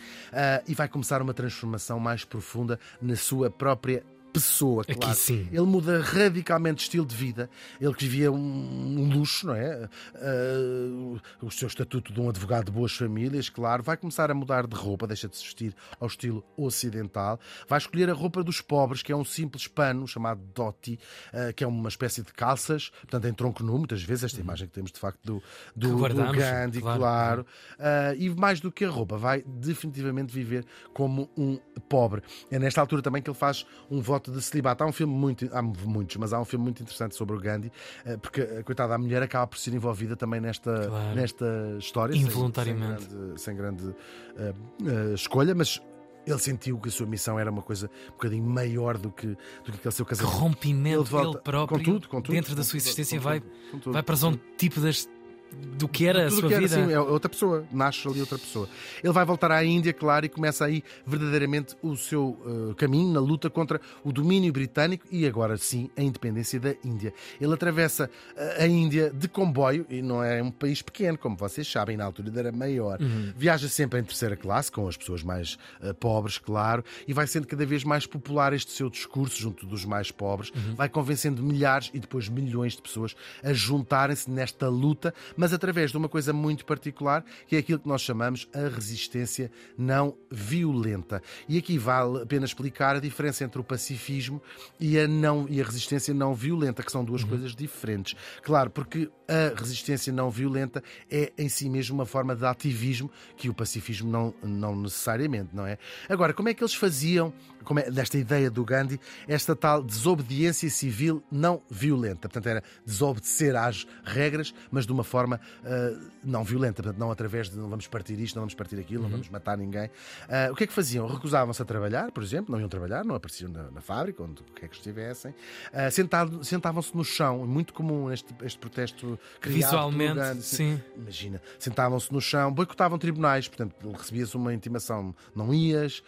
e 0.68 0.76
vai 0.76 0.90
começar 0.90 1.22
uma 1.22 1.34
transformação 1.34 1.98
mais 1.98 2.26
profunda 2.26 2.78
na 3.02 3.16
sua 3.16 3.50
própria 3.50 4.04
pessoa, 4.34 4.84
claro. 4.84 5.06
Aqui 5.06 5.16
sim. 5.16 5.48
Ele 5.52 5.62
muda 5.62 6.02
radicalmente 6.02 6.78
de 6.78 6.82
estilo 6.84 7.06
de 7.06 7.16
vida. 7.16 7.50
Ele 7.80 7.94
que 7.94 8.04
vivia 8.06 8.32
um, 8.32 8.38
um 8.38 9.10
luxo, 9.14 9.48
não 9.48 9.56
é? 9.56 9.88
Uh, 10.16 11.22
o 11.42 11.52
seu 11.52 11.68
estatuto 11.68 12.12
de 12.12 12.20
um 12.20 12.28
advogado 12.28 12.66
de 12.66 12.72
boas 12.72 12.92
famílias, 12.92 13.50
claro. 13.50 13.84
Vai 13.84 13.96
começar 13.96 14.32
a 14.32 14.34
mudar 14.34 14.66
de 14.66 14.76
roupa, 14.76 15.06
deixa 15.06 15.30
de 15.30 15.38
se 15.38 15.44
vestir 15.44 15.76
ao 16.00 16.08
estilo 16.08 16.44
ocidental. 16.58 17.40
Vai 17.68 17.78
escolher 17.78 18.10
a 18.10 18.14
roupa 18.14 18.44
dos 18.44 18.60
pobres, 18.60 19.04
que 19.04 19.12
é 19.12 19.16
um 19.16 19.24
simples 19.24 19.68
pano 19.68 20.08
chamado 20.08 20.42
dhoti, 20.56 21.00
uh, 21.34 21.54
que 21.54 21.64
é 21.64 21.68
uma 21.68 21.90
espécie 21.90 22.24
de 22.24 22.34
calças, 22.34 22.90
portanto 23.02 23.26
em 23.26 23.34
tronco 23.34 23.64
nu, 23.64 23.78
muitas 23.78 24.02
vezes, 24.02 24.26
esta 24.26 24.42
imagem 24.42 24.68
que 24.68 24.74
temos 24.74 24.92
de 24.92 25.00
facto 25.00 25.20
do, 25.24 25.44
do, 25.76 26.10
do 26.10 26.32
Gandhi, 26.32 26.82
claro. 26.82 27.00
claro. 27.00 27.46
Uh, 27.78 28.16
e 28.18 28.30
mais 28.30 28.60
do 28.60 28.72
que 28.72 28.86
a 28.86 28.90
roupa, 28.90 29.18
vai 29.18 29.44
definitivamente 29.46 30.34
viver 30.34 30.66
como 30.94 31.30
um 31.38 31.60
pobre. 31.88 32.24
É 32.50 32.58
nesta 32.58 32.82
altura 32.82 33.02
também 33.02 33.22
que 33.22 33.30
ele 33.30 33.38
faz 33.38 33.66
um 33.90 34.02
voto 34.02 34.23
de 34.32 34.42
celibato. 34.42 34.84
Há 34.84 34.88
um 34.88 34.92
filme 34.92 35.14
muito, 35.14 35.50
há 35.52 35.62
muitos, 35.62 36.18
mas 36.18 36.34
há 36.34 36.40
um 36.40 36.46
filme 36.46 36.64
muito 36.64 36.82
interessante 36.82 37.16
sobre 37.16 37.36
o 37.36 37.40
Gandhi, 37.40 37.72
eh, 38.06 38.18
porque 38.18 38.42
a 38.42 38.64
coitada 38.64 38.90
da 38.90 38.98
mulher 38.98 39.24
acaba 39.24 39.48
por 39.48 39.58
ser 39.58 39.74
envolvida 39.74 40.16
também 40.16 40.42
nesta, 40.42 40.88
claro. 40.88 41.16
nesta 41.16 41.76
história. 41.80 42.16
Involuntariamente. 42.16 43.04
Sem, 43.04 43.18
grande, 43.18 43.42
sem 43.42 43.56
grande 43.56 43.84
uh, 43.86 45.12
uh, 45.12 45.14
escolha, 45.14 45.56
mas 45.56 45.82
ele 46.26 46.40
sentiu 46.40 46.80
que 46.80 46.90
a 46.90 46.92
sua 46.92 47.06
missão 47.06 47.38
era 47.38 47.52
uma 47.52 47.62
coisa 47.62 47.90
um 48.08 48.12
bocadinho 48.12 48.44
maior 48.44 48.98
do 48.98 49.12
que, 49.12 49.28
do 49.28 49.72
que 49.72 49.72
aquele 49.72 49.94
seu 49.94 50.06
casamento. 50.06 50.34
Rompimento 50.36 51.02
ele, 51.02 51.10
volta, 51.10 51.38
ele 51.38 51.44
próprio, 51.44 52.00
dentro 52.30 52.56
da 52.56 52.64
sua 52.64 52.78
existência, 52.78 53.20
vai, 53.20 53.42
vai 53.86 54.02
para 54.02 54.16
um 54.28 54.38
tipo 54.58 54.80
das 54.80 55.08
do 55.54 55.88
que 55.88 56.06
era 56.08 56.28
Tudo 56.28 56.28
a 56.28 56.40
sua 56.40 56.50
que 56.50 56.54
era, 56.54 56.68
vida. 56.68 56.86
Sim, 56.86 56.92
é 56.94 57.00
outra 57.00 57.30
pessoa, 57.30 57.66
nasce 57.72 58.08
ali 58.08 58.20
outra 58.20 58.38
pessoa. 58.38 58.70
Ele 59.04 59.14
vai 59.14 59.26
voltar 59.26 59.52
à 59.52 59.64
Índia, 59.64 59.94
claro, 59.94 60.26
e 60.26 60.30
começa 60.30 60.66
aí 60.66 60.84
verdadeiramente 61.06 61.76
o 61.82 61.96
seu 61.96 62.40
uh, 62.46 62.76
caminho 62.76 63.12
na 63.12 63.20
luta 63.20 63.50
contra 63.50 63.82
o 64.04 64.12
domínio 64.12 64.52
britânico 64.54 65.06
e 65.12 65.26
agora 65.26 65.58
sim 65.58 65.90
a 65.98 66.02
independência 66.02 66.60
da 66.60 66.74
Índia. 66.84 67.14
Ele 67.40 67.54
atravessa 67.54 68.10
uh, 68.36 68.62
a 68.62 68.68
Índia 68.68 69.12
de 69.12 69.28
comboio 69.28 69.86
e 69.90 70.02
não 70.02 70.24
é 70.24 70.42
um 70.42 70.52
país 70.52 70.82
pequeno, 70.82 71.18
como 71.18 71.36
vocês 71.36 71.70
sabem, 71.70 71.98
na 71.98 72.06
altura 72.06 72.32
era 72.36 72.52
maior. 72.52 73.02
Uhum. 73.02 73.34
Viaja 73.36 73.68
sempre 73.68 74.00
em 74.00 74.04
terceira 74.04 74.36
classe, 74.36 74.72
com 74.72 74.88
as 74.88 74.96
pessoas 74.96 75.24
mais 75.24 75.58
uh, 75.82 75.94
pobres, 75.94 76.38
claro, 76.38 76.84
e 77.08 77.14
vai 77.14 77.28
sendo 77.28 77.48
cada 77.48 77.66
vez 77.66 77.84
mais 77.84 78.06
popular 78.06 78.54
este 78.54 78.72
seu 78.72 78.90
discurso 78.90 79.42
junto 79.42 79.66
dos 79.66 79.86
mais 79.86 80.12
pobres, 80.12 80.52
uhum. 80.52 80.76
vai 80.76 80.88
convencendo 80.88 81.44
milhares 81.44 81.92
e 81.94 82.00
depois 82.00 82.30
milhões 82.30 82.76
de 82.76 82.82
pessoas 82.82 83.16
a 83.44 83.54
juntarem-se 83.54 84.30
nesta 84.30 84.68
luta, 84.70 85.14
mas 85.44 85.52
através 85.52 85.92
de 85.92 85.98
uma 85.98 86.08
coisa 86.08 86.32
muito 86.32 86.64
particular, 86.64 87.22
que 87.46 87.58
é 87.58 87.60
aquilo 87.60 87.78
que 87.78 87.86
nós 87.86 88.02
chamamos 88.02 88.48
a 88.54 88.74
resistência 88.74 89.52
não 89.78 90.16
violenta. 90.32 91.22
E 91.50 91.58
aqui 91.58 91.78
vale 91.78 92.22
a 92.22 92.26
pena 92.26 92.46
explicar 92.46 92.96
a 92.96 93.00
diferença 93.02 93.44
entre 93.44 93.60
o 93.60 93.64
pacifismo 93.64 94.42
e 94.80 94.98
a, 94.98 95.06
não, 95.06 95.46
e 95.50 95.60
a 95.60 95.66
resistência 95.66 96.14
não 96.14 96.34
violenta, 96.34 96.82
que 96.82 96.90
são 96.90 97.04
duas 97.04 97.24
uhum. 97.24 97.28
coisas 97.32 97.54
diferentes. 97.54 98.16
Claro, 98.42 98.70
porque 98.70 99.12
a 99.28 99.54
resistência 99.60 100.14
não 100.14 100.30
violenta 100.30 100.82
é 101.12 101.34
em 101.38 101.50
si 101.50 101.70
mesmo 101.70 101.96
uma 101.96 102.06
forma 102.06 102.38
de 102.38 102.46
ativismo 102.46 103.12
que 103.36 103.50
o 103.50 103.54
pacifismo 103.54 104.10
não, 104.10 104.34
não 104.42 104.74
necessariamente, 104.76 105.50
não 105.54 105.66
é? 105.68 105.78
Agora, 106.08 106.34
como 106.34 106.48
é 106.48 106.54
que 106.54 106.64
eles 106.64 106.74
faziam, 106.74 107.34
como 107.66 107.82
é, 107.82 107.92
desta 107.92 108.18
ideia 108.18 108.50
do 108.50 108.64
Gandhi, 108.64 108.98
esta 109.28 109.56
tal 109.58 109.84
desobediência 109.84 110.70
civil 110.70 111.22
não 111.30 111.62
violenta? 111.70 112.30
Portanto, 112.30 112.48
era 112.48 112.64
desobedecer 112.86 113.56
às 113.58 113.86
regras, 114.06 114.54
mas 114.72 114.86
de 114.86 114.92
uma 114.94 115.04
forma 115.04 115.33
forma 115.34 115.40
uh, 115.64 116.12
não 116.24 116.44
violenta, 116.44 116.82
portanto, 116.82 117.00
não 117.00 117.12
através 117.12 117.50
de 117.50 117.58
não 117.58 117.70
vamos 117.70 117.88
partir 117.88 118.20
isto, 118.20 118.36
não 118.36 118.42
vamos 118.42 118.54
partir 118.54 118.80
aquilo, 118.80 119.04
uhum. 119.04 119.10
não 119.10 119.12
vamos 119.12 119.30
matar 119.30 119.58
ninguém. 119.58 119.86
Uh, 119.88 120.52
o 120.52 120.56
que 120.56 120.64
é 120.64 120.68
que 120.68 120.74
faziam? 120.74 121.08
Recusavam-se 121.08 121.62
a 121.62 121.66
trabalhar, 121.66 122.12
por 122.12 122.24
exemplo, 122.24 122.52
não 122.52 122.60
iam 122.60 122.70
trabalhar, 122.70 123.04
não 123.04 123.16
apareciam 123.16 123.52
na, 123.52 123.72
na 123.72 123.82
fábrica, 123.82 124.24
onde 124.24 124.42
quer 124.56 124.68
que 124.68 124.76
estivessem. 124.76 125.32
Uh, 125.32 125.92
sentado, 125.92 126.44
sentavam-se 126.44 126.96
no 126.96 127.04
chão, 127.04 127.46
muito 127.46 127.74
comum 127.74 128.12
este, 128.12 128.34
este 128.44 128.60
protesto 128.60 129.20
Visualmente, 129.42 130.16
grande, 130.16 130.44
sim. 130.44 130.82
Imagina, 130.96 131.42
sentavam-se 131.60 132.12
no 132.12 132.22
chão, 132.22 132.52
boicotavam 132.52 132.98
tribunais, 132.98 133.48
portanto, 133.48 133.76
recebia-se 133.92 134.36
uma 134.36 134.54
intimação, 134.54 135.16
não 135.36 135.54
ias, 135.54 136.04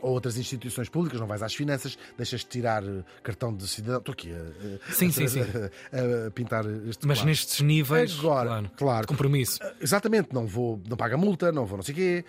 ou 0.00 0.12
outras 0.12 0.36
instituições 0.36 0.88
públicas, 0.88 1.18
não 1.20 1.26
vais 1.26 1.42
às 1.42 1.54
finanças, 1.54 1.98
deixas 2.16 2.40
de 2.40 2.46
tirar 2.46 2.82
cartão 3.22 3.54
de 3.54 3.66
cidadão. 3.66 3.98
Estou 3.98 4.12
aqui 4.12 4.32
a, 4.32 4.92
sim, 4.92 5.08
a, 5.08 5.12
sim, 5.12 5.28
sim. 5.28 5.40
a, 5.40 6.26
a 6.26 6.30
pintar 6.30 6.64
este 6.88 7.06
Mas 7.06 7.18
quadro. 7.18 7.30
nestes 7.30 7.60
níveis 7.60 8.15
Agora, 8.18 8.48
claro, 8.48 8.70
claro. 8.76 9.00
de 9.02 9.06
compromisso. 9.08 9.58
Ah, 9.62 9.72
exatamente, 9.80 10.32
não 10.32 10.46
vou, 10.46 10.80
não 10.88 10.96
paga 10.96 11.16
multa, 11.16 11.52
não 11.52 11.64
vou 11.66 11.78
não 11.78 11.82
sei 11.82 11.92
o 11.92 11.96
quê. 11.96 12.24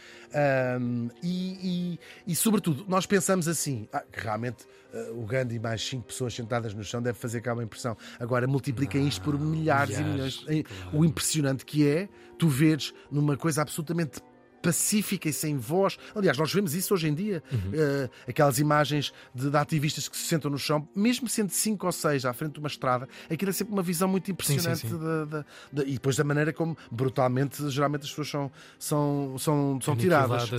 Um, 0.80 1.10
e, 1.24 1.98
e, 2.28 2.32
e, 2.32 2.36
sobretudo, 2.36 2.86
nós 2.88 3.06
pensamos 3.06 3.48
assim, 3.48 3.88
ah, 3.94 4.04
realmente 4.12 4.66
uh, 4.94 5.22
o 5.22 5.26
Gandhi 5.26 5.60
mais 5.60 5.82
cinco 5.82 6.08
pessoas 6.08 6.34
sentadas 6.34 6.74
no 6.74 6.84
chão 6.84 7.02
deve 7.02 7.18
fazer 7.18 7.42
cá 7.42 7.54
uma 7.54 7.64
impressão. 7.64 7.96
Agora 8.20 8.48
multipliquem 8.48 9.06
ah, 9.06 9.08
isto 9.08 9.22
por 9.22 9.40
milhares, 9.40 9.98
milhares 9.98 10.00
e 10.00 10.04
milhões. 10.04 10.66
Claro. 10.66 10.98
O 10.98 11.06
impressionante 11.06 11.66
que 11.66 11.88
é 11.88 12.10
tu 12.38 12.48
veres 12.48 12.94
numa 13.12 13.36
coisa 13.36 13.62
absolutamente 13.62 14.22
pacífica 14.68 15.30
e 15.30 15.34
sem 15.34 15.58
voz. 15.58 15.98
Aliás, 16.14 16.38
nós 16.38 16.54
vemos 16.54 16.76
isso 16.76 16.94
hoje 16.94 17.08
em 17.08 17.14
dia. 17.14 17.42
Uhum. 17.50 17.70
Uh, 17.70 18.10
aquelas 18.28 18.60
imagens 18.60 19.14
de, 19.34 19.50
de, 19.50 19.58
ativistas 19.58 20.10
que 20.10 20.18
se 20.18 20.24
sentam 20.24 20.52
no 20.52 20.58
chão, 20.58 20.86
mesmo 20.94 21.30
sendo 21.30 21.52
cinco 21.52 21.86
ou 21.86 21.92
seis 21.94 22.26
à 22.26 22.34
frente 22.34 22.54
de 22.54 22.60
uma 22.60 22.68
estrada, 22.68 23.08
aquilo 23.32 23.50
é 23.50 23.54
sempre 23.54 23.72
uma 23.72 23.82
visão 23.82 24.10
muito 24.10 24.30
impressionante. 24.30 24.80
Sim, 24.80 24.90
sim, 24.90 24.98
sim. 24.98 25.44
De, 25.72 25.84
de, 25.84 25.90
e 25.90 25.94
depois 25.94 26.18
da 26.18 26.24
maneira 26.26 26.52
como, 26.52 26.78
brutalmente, 26.92 27.70
geralmente 27.70 28.02
as 28.02 28.10
pessoas 28.10 28.30
são, 28.30 28.52
são, 28.78 29.36
são, 29.38 29.80
são 29.82 29.96
tiradas. 29.96 30.50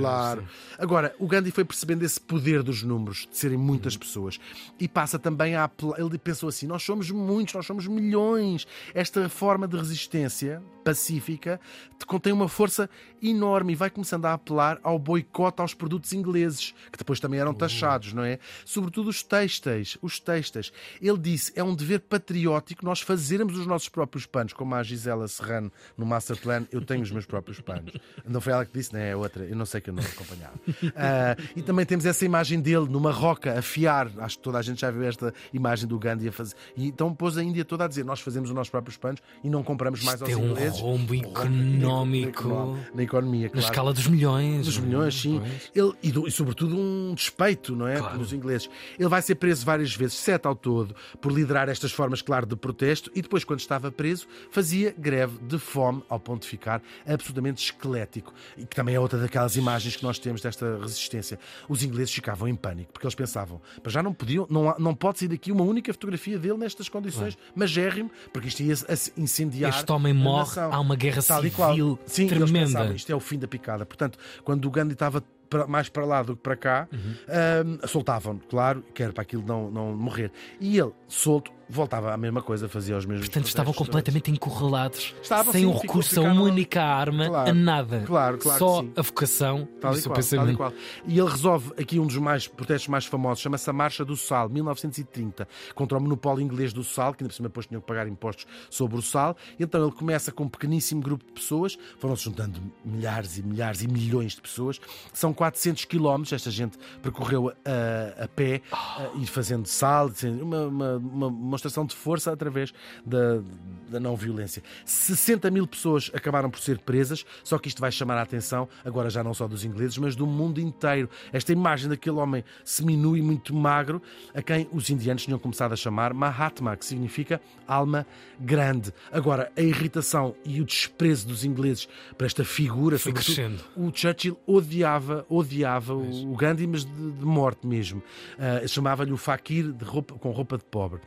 Claro. 0.00 0.48
Agora, 0.78 1.14
o 1.18 1.26
Gandhi 1.26 1.50
foi 1.50 1.64
percebendo 1.64 2.04
esse 2.04 2.18
poder 2.18 2.62
dos 2.62 2.82
números, 2.82 3.28
de 3.30 3.36
serem 3.36 3.58
muitas 3.58 3.92
uhum. 3.92 4.00
pessoas. 4.00 4.40
E 4.80 4.88
passa 4.88 5.18
também 5.18 5.56
a. 5.56 5.70
Ele 5.98 6.16
pensou 6.16 6.48
assim: 6.48 6.66
nós 6.66 6.82
somos 6.82 7.10
muitos, 7.10 7.52
nós 7.54 7.66
somos 7.66 7.86
milhões. 7.86 8.66
Esta 8.94 9.28
forma 9.28 9.68
de 9.68 9.76
resistência 9.76 10.62
pacífica 10.82 11.60
contém 12.06 12.32
uma 12.32 12.48
força 12.48 12.90
enorme 13.22 13.41
enorme 13.42 13.72
e 13.72 13.76
vai 13.76 13.90
começando 13.90 14.24
a 14.26 14.34
apelar 14.34 14.78
ao 14.82 14.98
boicote 14.98 15.60
aos 15.60 15.74
produtos 15.74 16.12
ingleses, 16.12 16.72
que 16.90 16.98
depois 16.98 17.18
também 17.18 17.40
eram 17.40 17.52
taxados, 17.52 18.12
não 18.12 18.22
é? 18.22 18.38
Sobretudo 18.64 19.08
os 19.10 19.22
têxteis. 19.22 19.98
Os 20.00 20.20
têxteis. 20.20 20.72
Ele 21.00 21.18
disse: 21.18 21.52
é 21.56 21.62
um 21.62 21.74
dever 21.74 22.00
patriótico 22.00 22.84
nós 22.84 23.00
fazermos 23.00 23.58
os 23.58 23.66
nossos 23.66 23.88
próprios 23.88 24.26
panos, 24.26 24.52
como 24.52 24.74
a 24.74 24.82
Gisela 24.82 25.26
Serrano 25.26 25.72
no 25.98 26.06
Master 26.06 26.36
Plan. 26.40 26.66
Eu 26.70 26.80
tenho 26.82 27.02
os 27.02 27.10
meus 27.10 27.26
próprios 27.26 27.60
panos. 27.60 27.92
Não 28.24 28.40
foi 28.40 28.52
ela 28.52 28.64
que 28.64 28.72
disse, 28.72 28.92
não 28.92 29.00
é? 29.00 29.10
É 29.10 29.16
outra. 29.16 29.44
Eu 29.44 29.56
não 29.56 29.66
sei 29.66 29.80
que 29.80 29.90
eu 29.90 29.94
não 29.94 30.02
acompanhava. 30.02 30.54
Ah, 30.94 31.36
e 31.56 31.62
também 31.62 31.84
temos 31.84 32.06
essa 32.06 32.24
imagem 32.24 32.60
dele 32.60 32.86
numa 32.88 33.10
roca 33.10 33.58
a 33.58 33.62
fiar. 33.62 34.10
Acho 34.18 34.36
que 34.36 34.42
toda 34.44 34.58
a 34.58 34.62
gente 34.62 34.80
já 34.80 34.90
viu 34.90 35.02
esta 35.02 35.34
imagem 35.52 35.88
do 35.88 35.98
Gandhi 35.98 36.28
a 36.28 36.32
fazer. 36.32 36.54
E 36.76 36.86
então 36.86 37.12
pôs 37.14 37.36
a 37.36 37.42
Índia 37.42 37.64
toda 37.64 37.84
a 37.84 37.88
dizer: 37.88 38.04
nós 38.04 38.20
fazemos 38.20 38.48
os 38.50 38.54
nossos 38.54 38.70
próprios 38.70 38.96
panos 38.96 39.20
e 39.42 39.50
não 39.50 39.62
compramos 39.62 40.02
mais 40.04 40.20
Isto 40.20 40.30
aos 40.30 40.32
é 40.32 40.36
um 40.36 40.50
ingleses. 40.50 40.80
rombo 40.80 41.14
económico. 41.14 42.78
Na 42.94 43.02
economia, 43.02 43.31
Na 43.40 43.48
claro. 43.48 43.66
escala 43.66 43.92
dos 43.92 44.06
milhões. 44.06 44.66
Dos 44.66 44.78
é? 44.78 44.80
milhões, 44.80 45.20
sim. 45.20 45.40
Ele, 45.74 45.92
e, 46.02 46.10
do- 46.12 46.26
e 46.26 46.30
sobretudo 46.30 46.76
um 46.76 47.14
despeito, 47.14 47.74
não 47.74 47.86
é? 47.88 47.96
Claro. 47.98 48.14
Pelos 48.14 48.32
ingleses. 48.32 48.68
Ele 48.98 49.08
vai 49.08 49.22
ser 49.22 49.34
preso 49.36 49.64
várias 49.64 49.94
vezes, 49.94 50.14
sete 50.16 50.46
ao 50.46 50.54
todo, 50.54 50.94
por 51.20 51.32
liderar 51.32 51.68
estas 51.68 51.92
formas, 51.92 52.22
claro, 52.22 52.46
de 52.46 52.56
protesto. 52.56 53.10
E 53.14 53.22
depois, 53.22 53.44
quando 53.44 53.60
estava 53.60 53.90
preso, 53.90 54.26
fazia 54.50 54.94
greve 54.96 55.38
de 55.42 55.58
fome, 55.58 56.02
ao 56.08 56.18
ponto 56.20 56.42
de 56.42 56.48
ficar 56.48 56.82
absolutamente 57.06 57.62
esquelético. 57.64 58.32
E 58.56 58.64
que 58.66 58.74
também 58.76 58.94
é 58.94 59.00
outra 59.00 59.18
daquelas 59.18 59.56
imagens 59.56 59.96
que 59.96 60.02
nós 60.02 60.18
temos 60.18 60.40
desta 60.40 60.78
resistência. 60.80 61.38
Os 61.68 61.82
ingleses 61.82 62.12
ficavam 62.12 62.48
em 62.48 62.54
pânico, 62.54 62.92
porque 62.92 63.06
eles 63.06 63.14
pensavam, 63.14 63.60
"Para 63.82 63.90
já 63.92 64.02
não 64.02 64.12
podiam, 64.12 64.46
não, 64.50 64.74
não 64.78 64.94
pode 64.94 65.18
sair 65.20 65.28
daqui 65.28 65.50
uma 65.52 65.64
única 65.64 65.92
fotografia 65.92 66.38
dele 66.38 66.58
nestas 66.58 66.88
condições, 66.88 67.36
magérrimo, 67.54 68.10
porque 68.32 68.48
isto 68.48 68.62
ia 68.62 68.74
incendiar. 69.16 69.70
Este 69.70 69.90
homem 69.92 70.12
morre, 70.12 70.46
nação." 70.48 70.72
há 70.72 70.80
uma 70.80 70.96
guerra 70.96 71.20
civil 71.22 71.98
Sim, 72.06 72.26
tremenda. 72.28 72.94
É 73.12 73.16
o 73.16 73.20
fim 73.20 73.38
da 73.38 73.46
picada. 73.48 73.84
Portanto, 73.86 74.18
quando 74.44 74.64
o 74.66 74.70
Gandhi 74.70 74.94
estava 74.94 75.22
mais 75.68 75.88
para 75.90 76.04
lá 76.06 76.22
do 76.22 76.34
que 76.34 76.42
para 76.42 76.56
cá, 76.56 76.88
Uhum. 76.90 77.14
ahm, 77.28 77.86
soltavam, 77.86 78.40
claro, 78.48 78.82
que 78.94 79.02
era 79.02 79.12
para 79.12 79.20
aquilo 79.22 79.44
não, 79.46 79.70
não 79.70 79.94
morrer. 79.94 80.32
E 80.58 80.78
ele, 80.78 80.92
solto, 81.06 81.52
voltava 81.72 82.12
à 82.12 82.16
mesma 82.16 82.42
coisa, 82.42 82.68
fazia 82.68 82.96
os 82.96 83.04
mesmos 83.06 83.26
Portanto, 83.28 83.46
estavam 83.46 83.72
completamente 83.72 84.30
encurralados, 84.30 85.14
Estavam, 85.22 85.52
sem 85.52 85.62
sim, 85.62 85.66
um 85.66 85.70
ficou- 85.72 85.82
recurso 85.82 86.20
a 86.20 86.24
uma 86.24 86.42
única 86.42 86.82
arma, 86.82 87.26
Claro, 87.28 87.50
a 87.50 87.54
nada. 87.54 88.02
claro, 88.06 88.38
claro 88.38 88.58
Só 88.58 88.84
a 88.96 89.02
vocação 89.02 89.68
Tal 89.80 89.94
e 89.94 89.98
o 89.98 90.00
seu 90.00 90.10
qual, 90.10 90.14
tal 90.22 90.22
e 90.46 90.56
pensamento. 90.56 90.74
E 91.06 91.18
ele 91.18 91.28
resolve 91.28 91.72
aqui 91.78 91.98
um 91.98 92.06
dos 92.06 92.16
mais 92.18 92.46
protestos 92.46 92.88
mais 92.88 93.06
famosos, 93.06 93.40
chama-se 93.42 93.68
a 93.68 93.72
Marcha 93.72 94.04
do 94.04 94.16
Sal, 94.16 94.48
1930, 94.48 95.48
contra 95.74 95.96
o 95.98 96.00
monopólio 96.00 96.42
inglês 96.42 96.72
do 96.72 96.84
sal, 96.84 97.14
que 97.14 97.22
ainda 97.22 97.30
por 97.30 97.36
cima 97.36 97.48
depois 97.48 97.66
tinham 97.66 97.80
que 97.80 97.86
pagar 97.86 98.06
impostos 98.06 98.46
sobre 98.70 98.98
o 98.98 99.02
sal. 99.02 99.36
Então 99.58 99.82
ele 99.82 99.92
começa 99.92 100.30
com 100.30 100.44
um 100.44 100.48
pequeníssimo 100.48 101.00
grupo 101.00 101.24
de 101.24 101.32
pessoas, 101.32 101.78
foram-se 101.98 102.24
juntando 102.24 102.60
milhares 102.84 103.38
e 103.38 103.42
milhares 103.42 103.82
e 103.82 103.88
milhões 103.88 104.32
de 104.34 104.40
pessoas. 104.42 104.80
São 105.12 105.32
400 105.32 105.84
quilómetros, 105.86 106.32
esta 106.32 106.50
gente 106.50 106.78
percorreu 107.00 107.50
a, 107.64 108.24
a 108.24 108.28
pé 108.28 108.60
a, 108.72 109.08
e 109.16 109.26
fazendo 109.26 109.66
sal, 109.66 110.10
uma, 110.40 110.66
uma, 110.66 110.96
uma 110.96 111.28
demonstração 111.62 111.86
de 111.86 111.94
força 111.94 112.32
através 112.32 112.72
da, 113.06 113.40
da 113.88 114.00
não 114.00 114.16
violência. 114.16 114.62
60 114.84 115.50
mil 115.50 115.66
pessoas 115.66 116.10
acabaram 116.14 116.50
por 116.50 116.60
ser 116.60 116.78
presas, 116.78 117.24
só 117.44 117.58
que 117.58 117.68
isto 117.68 117.80
vai 117.80 117.92
chamar 117.92 118.18
a 118.18 118.22
atenção, 118.22 118.68
agora 118.84 119.08
já 119.08 119.22
não 119.22 119.32
só 119.32 119.46
dos 119.46 119.64
ingleses, 119.64 119.96
mas 119.98 120.16
do 120.16 120.26
mundo 120.26 120.60
inteiro. 120.60 121.08
Esta 121.32 121.52
imagem 121.52 121.88
daquele 121.88 122.16
homem 122.16 122.44
seminu 122.64 123.16
e 123.16 123.22
muito 123.22 123.54
magro, 123.54 124.02
a 124.34 124.42
quem 124.42 124.68
os 124.72 124.90
indianos 124.90 125.22
tinham 125.24 125.38
começado 125.38 125.72
a 125.72 125.76
chamar 125.76 126.12
Mahatma, 126.12 126.76
que 126.76 126.84
significa 126.84 127.40
alma 127.66 128.06
grande. 128.40 128.92
Agora, 129.10 129.50
a 129.56 129.60
irritação 129.60 130.34
e 130.44 130.60
o 130.60 130.64
desprezo 130.64 131.28
dos 131.28 131.44
ingleses 131.44 131.88
para 132.16 132.26
esta 132.26 132.44
figura, 132.44 132.98
Foi 132.98 133.12
crescendo. 133.12 133.62
o 133.76 133.90
Churchill 133.94 134.38
odiava, 134.46 135.24
odiava 135.28 135.94
o 135.94 136.32
o 136.32 136.36
Gandhi, 136.36 136.66
mas 136.66 136.84
de, 136.84 137.10
de 137.12 137.24
morte 137.24 137.66
mesmo. 137.66 138.02
Ah, 138.38 138.66
Chamava-lhe 138.66 139.12
o 139.12 139.16
fakir 139.16 139.72
de 139.72 139.84
roupa, 139.84 140.14
com 140.14 140.30
roupa 140.30 140.56
de 140.56 140.64
pobre. 140.64 141.00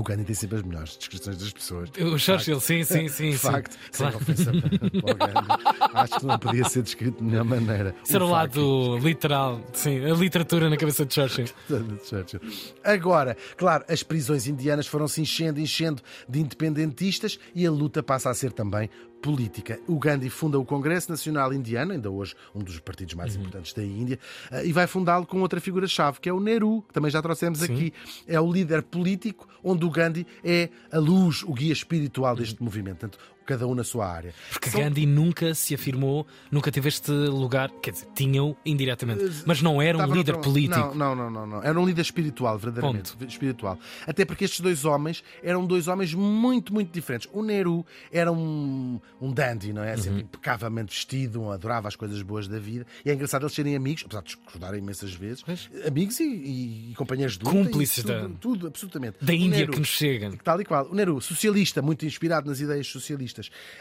O 0.00 0.02
Gandhi 0.02 0.24
tem 0.24 0.34
sempre 0.34 0.56
as 0.56 0.62
melhores 0.62 0.96
descrições 0.96 1.36
das 1.36 1.52
pessoas. 1.52 1.90
O 2.00 2.18
Churchill, 2.18 2.58
sim, 2.58 2.82
sim, 2.84 3.06
sim. 3.08 3.30
De 3.32 3.36
sim. 3.38 3.50
facto, 3.50 3.76
sem 3.92 4.06
Claro. 4.06 4.16
ofensa 4.16 4.44
para 4.50 5.12
o 5.12 5.14
Gandhi. 5.14 5.64
Acho 5.92 6.20
que 6.20 6.26
não 6.26 6.38
podia 6.38 6.64
ser 6.64 6.82
descrito 6.82 7.18
de 7.18 7.24
melhor 7.24 7.44
maneira. 7.44 7.94
Era 8.08 8.24
o 8.24 8.30
lado 8.30 8.96
literal, 8.98 9.60
sim, 9.74 10.02
a 10.02 10.14
literatura 10.14 10.70
na 10.70 10.78
cabeça 10.78 11.04
de 11.04 11.12
Churchill. 11.12 11.44
de 11.68 12.08
Churchill. 12.08 12.40
Agora, 12.82 13.36
claro, 13.58 13.84
as 13.88 14.02
prisões 14.02 14.46
indianas 14.46 14.86
foram 14.86 15.06
se 15.06 15.20
enchendo, 15.20 15.60
enchendo 15.60 16.00
de 16.26 16.40
independentistas 16.40 17.38
e 17.54 17.66
a 17.66 17.70
luta 17.70 18.02
passa 18.02 18.30
a 18.30 18.34
ser 18.34 18.52
também 18.52 18.88
política. 19.20 19.78
O 19.86 19.98
Gandhi 19.98 20.30
funda 20.30 20.58
o 20.58 20.64
Congresso 20.64 21.10
Nacional 21.10 21.52
Indiano, 21.52 21.92
ainda 21.92 22.10
hoje 22.10 22.34
um 22.54 22.60
dos 22.60 22.78
partidos 22.80 23.14
mais 23.14 23.34
Uhum. 23.34 23.42
importantes 23.42 23.72
da 23.72 23.82
Índia, 23.84 24.18
eh, 24.50 24.66
e 24.66 24.72
vai 24.72 24.86
fundá-lo 24.86 25.26
com 25.26 25.40
outra 25.40 25.60
figura-chave, 25.60 26.20
que 26.20 26.28
é 26.28 26.32
o 26.32 26.40
Nehru, 26.40 26.82
que 26.88 26.94
também 26.94 27.10
já 27.10 27.20
trouxemos 27.22 27.60
Sim. 27.60 27.72
aqui. 27.72 27.92
É 28.26 28.40
o 28.40 28.50
líder 28.50 28.82
político, 28.82 29.48
onde 29.62 29.84
o 29.84 29.90
Gandhi 29.90 30.26
é 30.44 30.68
a 30.90 30.98
luz, 30.98 31.42
o 31.42 31.52
guia 31.52 31.72
espiritual 31.72 32.32
Uhum. 32.34 32.38
deste 32.40 32.62
movimento. 32.62 32.98
Portanto, 33.00 33.18
cada 33.46 33.66
um 33.66 33.74
na 33.74 33.82
sua 33.84 34.06
área. 34.08 34.32
Porque 34.50 34.70
São- 34.70 34.80
Gandhi 34.80 35.06
nunca 35.06 35.54
se 35.54 35.74
afirmou, 35.74 36.26
nunca 36.50 36.70
teve 36.70 36.88
este 36.88 37.10
lugar, 37.10 37.70
quer 37.82 37.90
dizer, 37.92 38.06
tinha-o 38.14 38.56
indiretamente, 38.64 39.24
mas 39.46 39.60
não 39.60 39.80
era 39.82 39.98
um 39.98 40.00
Estava 40.02 40.14
líder 40.16 40.36
político. 40.38 40.94
Não, 40.94 40.94
não, 40.94 41.16
não, 41.16 41.30
não, 41.30 41.46
não. 41.46 41.62
Era 41.62 41.78
um 41.80 41.84
líder 41.86 42.02
espiritual, 42.02 42.58
verdadeiramente. 42.58 43.14
Espiritual. 43.26 43.78
Até 44.06 44.24
porque 44.24 44.44
estes 44.44 44.60
dois 44.60 44.84
homens 44.84 45.22
eram 45.42 45.66
dois 45.66 45.88
homens 45.88 46.14
muito, 46.14 46.72
muito 46.72 46.92
diferentes. 46.92 47.28
O 47.32 47.42
Nehru 47.42 47.84
era 48.12 48.30
um, 48.32 49.00
um 49.20 49.32
dandy, 49.32 49.72
não 49.72 49.82
é? 49.82 49.94
Uhum. 49.94 49.98
Sempre 50.02 50.20
impecavelmente 50.22 50.94
vestido, 50.94 51.42
um 51.42 51.50
adorava 51.50 51.88
as 51.88 51.96
coisas 51.96 52.20
boas 52.22 52.46
da 52.48 52.58
vida. 52.58 52.86
E 53.04 53.10
é 53.10 53.14
engraçado 53.14 53.42
eles 53.42 53.54
serem 53.54 53.74
amigos, 53.76 54.04
apesar 54.06 54.20
de 54.22 54.26
discordarem 54.28 54.78
imensas 54.80 55.12
vezes, 55.12 55.42
Pois. 55.42 55.68
amigos 55.86 56.18
e, 56.20 56.24
e- 56.24 56.90
e 56.92 56.94
companheiros 56.94 57.36
de 57.38 57.44
Cúmplices 57.44 58.04
da- 58.04 58.28
tudo, 58.40 58.66
absolutamente. 58.66 59.16
Da 59.22 59.32
Índia 59.34 59.58
Nehru- 59.60 59.72
que 59.72 59.78
nos 59.80 59.88
chega. 59.88 60.30
Tal 60.42 60.60
e 60.60 60.64
qual. 60.64 60.86
O 60.90 60.94
Nehru, 60.94 61.20
socialista, 61.20 61.82
muito 61.82 62.04
inspirado 62.06 62.48
nas 62.48 62.60
ideias 62.60 62.86
socialistas. 62.86 63.29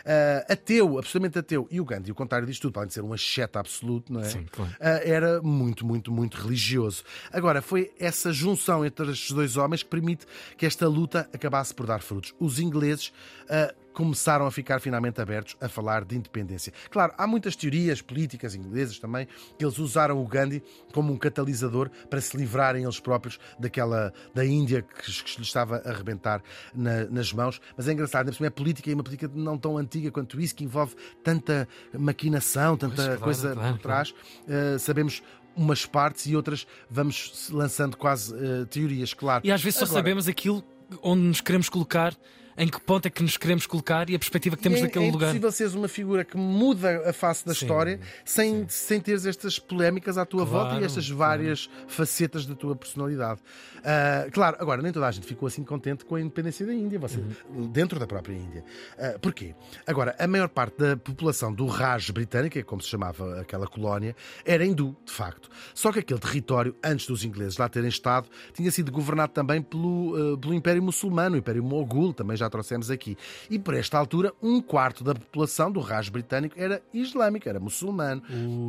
Ah, 0.05 0.45
ateu, 0.49 0.97
absolutamente 0.97 1.39
ateu. 1.39 1.67
E 1.71 1.79
o 1.79 1.85
Gandhi, 1.85 2.11
o 2.11 2.15
contrário 2.15 2.47
disto 2.47 2.63
tudo, 2.63 2.73
para 2.73 2.81
além 2.81 2.87
de 2.87 2.93
ser 2.93 3.03
um 3.03 3.13
asceta 3.13 3.59
absoluto, 3.59 4.11
não 4.11 4.21
é? 4.21 4.25
Sim, 4.25 4.45
claro. 4.51 4.71
Ah, 4.79 5.01
era 5.03 5.41
muito, 5.41 5.85
muito, 5.85 6.11
muito 6.11 6.37
religioso. 6.37 7.03
Agora, 7.31 7.61
foi 7.61 7.91
essa 7.99 8.31
junção 8.31 8.85
entre 8.85 9.11
estes 9.11 9.31
dois 9.31 9.57
homens 9.57 9.83
que 9.83 9.89
permite 9.89 10.25
que 10.57 10.65
esta 10.65 10.87
luta 10.87 11.29
acabasse 11.33 11.73
por 11.73 11.85
dar 11.85 12.01
frutos. 12.01 12.33
Os 12.39 12.59
ingleses 12.59 13.11
ah, 13.49 13.73
começaram 13.99 14.45
a 14.45 14.51
ficar 14.51 14.79
finalmente 14.79 15.19
abertos 15.19 15.57
a 15.59 15.67
falar 15.67 16.05
de 16.05 16.15
independência. 16.15 16.71
Claro, 16.89 17.13
há 17.17 17.27
muitas 17.27 17.53
teorias 17.53 18.01
políticas 18.01 18.55
inglesas 18.55 18.97
também 18.97 19.27
que 19.57 19.65
eles 19.65 19.77
usaram 19.77 20.23
o 20.23 20.25
Gandhi 20.25 20.63
como 20.93 21.11
um 21.11 21.17
catalisador 21.17 21.89
para 22.09 22.21
se 22.21 22.37
livrarem 22.37 22.83
eles 22.83 22.97
próprios 22.97 23.37
daquela 23.59 24.13
da 24.33 24.45
Índia 24.45 24.83
que, 24.83 25.11
que 25.11 25.37
lhes 25.37 25.47
estava 25.47 25.81
a 25.83 25.89
arrebentar 25.89 26.41
na- 26.73 27.07
nas 27.07 27.33
mãos. 27.33 27.59
Mas 27.75 27.89
é 27.89 27.91
engraçado, 27.91 28.31
é 28.41 28.49
política 28.49 28.89
e 28.89 28.93
uma 28.93 29.03
política 29.03 29.29
não 29.35 29.57
tão 29.57 29.77
antiga 29.77 30.09
quanto 30.11 30.39
isso, 30.39 30.55
que 30.55 30.63
envolve 30.63 30.95
tanta 31.21 31.67
maquinação, 31.93 32.77
tanta 32.77 32.95
Pois, 32.95 33.05
claro, 33.07 33.19
coisa 33.21 33.53
claro, 33.53 33.73
por 33.73 33.81
trás. 33.81 34.11
Uh, 34.11 34.79
sabemos 34.79 35.21
umas 35.57 35.85
partes 35.85 36.25
e 36.25 36.37
outras 36.37 36.65
vamos 36.89 37.49
lançando 37.51 37.97
quase 37.97 38.33
uh, 38.33 38.65
teorias, 38.67 39.13
claro. 39.13 39.45
E 39.45 39.51
às 39.51 39.61
vezes 39.61 39.77
só 39.77 39.83
Agora, 39.83 39.99
sabemos 39.99 40.29
aquilo 40.29 40.63
onde 41.03 41.21
nos 41.23 41.41
queremos 41.41 41.67
colocar, 41.67 42.15
em 42.59 42.67
que 42.67 42.79
ponto 42.81 43.07
é 43.07 43.09
que 43.09 43.23
nos 43.23 43.37
queremos 43.37 43.65
colocar 43.65 44.09
e 44.09 44.15
a 44.15 44.19
perspectiva 44.19 44.57
que 44.57 44.61
temos 44.61 44.79
é, 44.79 44.83
daquele 44.83 45.07
é 45.07 45.11
lugar. 45.11 45.27
impossível 45.27 45.51
seres 45.51 45.73
uma 45.73 45.87
figura 45.87 46.25
que 46.25 46.35
muda 46.35 47.09
a 47.09 47.13
face 47.13 47.45
da 47.45 47.53
Sim, 47.53 47.61
história 47.65 47.99
sem, 48.25 48.67
sem 48.67 48.99
teres 48.99 49.25
estas 49.25 49.57
polémicas 49.57 50.17
à 50.17 50.25
tua 50.25 50.45
Claro, 50.45 50.65
volta 50.69 50.81
e 50.81 50.85
estas 50.85 51.09
várias 51.09 51.69
facetas 51.87 52.45
da 52.45 52.55
tua 52.55 52.75
personalidade. 52.75 53.39
Ah, 53.83 54.27
claro, 54.31 54.57
agora, 54.59 54.81
nem 54.81 54.91
toda 54.91 55.07
a 55.07 55.11
gente 55.11 55.25
ficou 55.25 55.47
assim 55.47 55.63
contente 55.63 56.03
com 56.03 56.15
a 56.15 56.21
independência 56.21 56.65
da 56.65 56.73
Índia, 56.73 56.99
você, 56.99 57.19
Uhum. 57.49 57.67
dentro 57.71 57.97
da 57.97 58.05
própria 58.05 58.33
Índia. 58.35 58.63
Ah, 58.97 59.17
porquê? 59.21 59.55
Agora, 59.87 60.13
a 60.19 60.27
maior 60.27 60.49
parte 60.49 60.77
da 60.79 60.97
população 60.97 61.53
do 61.53 61.65
Raj 61.65 62.09
é 62.55 62.63
como 62.63 62.81
se 62.81 62.89
chamava 62.89 63.39
aquela 63.39 63.67
colónia, 63.67 64.13
era 64.45 64.65
hindu, 64.65 64.97
de 65.05 65.11
facto. 65.13 65.49
Só 65.73 65.93
que 65.93 65.99
aquele 65.99 66.19
território, 66.19 66.75
antes 66.83 67.07
dos 67.07 67.23
ingleses 67.23 67.57
lá 67.57 67.69
terem 67.69 67.87
estado, 67.89 68.27
tinha 68.53 68.69
sido 68.69 68.91
governado 68.91 69.31
também 69.31 69.61
pelo, 69.61 70.33
ah, 70.33 70.37
pelo 70.37 70.53
Império 70.53 70.83
Muçulmano, 70.83 71.35
o 71.35 71.39
Império 71.39 71.63
Mogul, 71.63 72.13
também 72.13 72.35
já 72.35 72.48
trouxemos 72.49 72.89
aqui. 72.91 73.17
E 73.49 73.57
por 73.59 73.73
esta 73.73 73.97
altura, 73.97 74.33
um 74.41 74.61
quarto 74.61 75.03
da 75.03 75.13
população 75.13 75.71
do 75.71 75.79
Raj 75.79 76.09
britânico 76.09 76.55
era 76.57 76.81
islâmico, 76.93 77.47
era 77.47 77.59
muçulmano. 77.59 78.21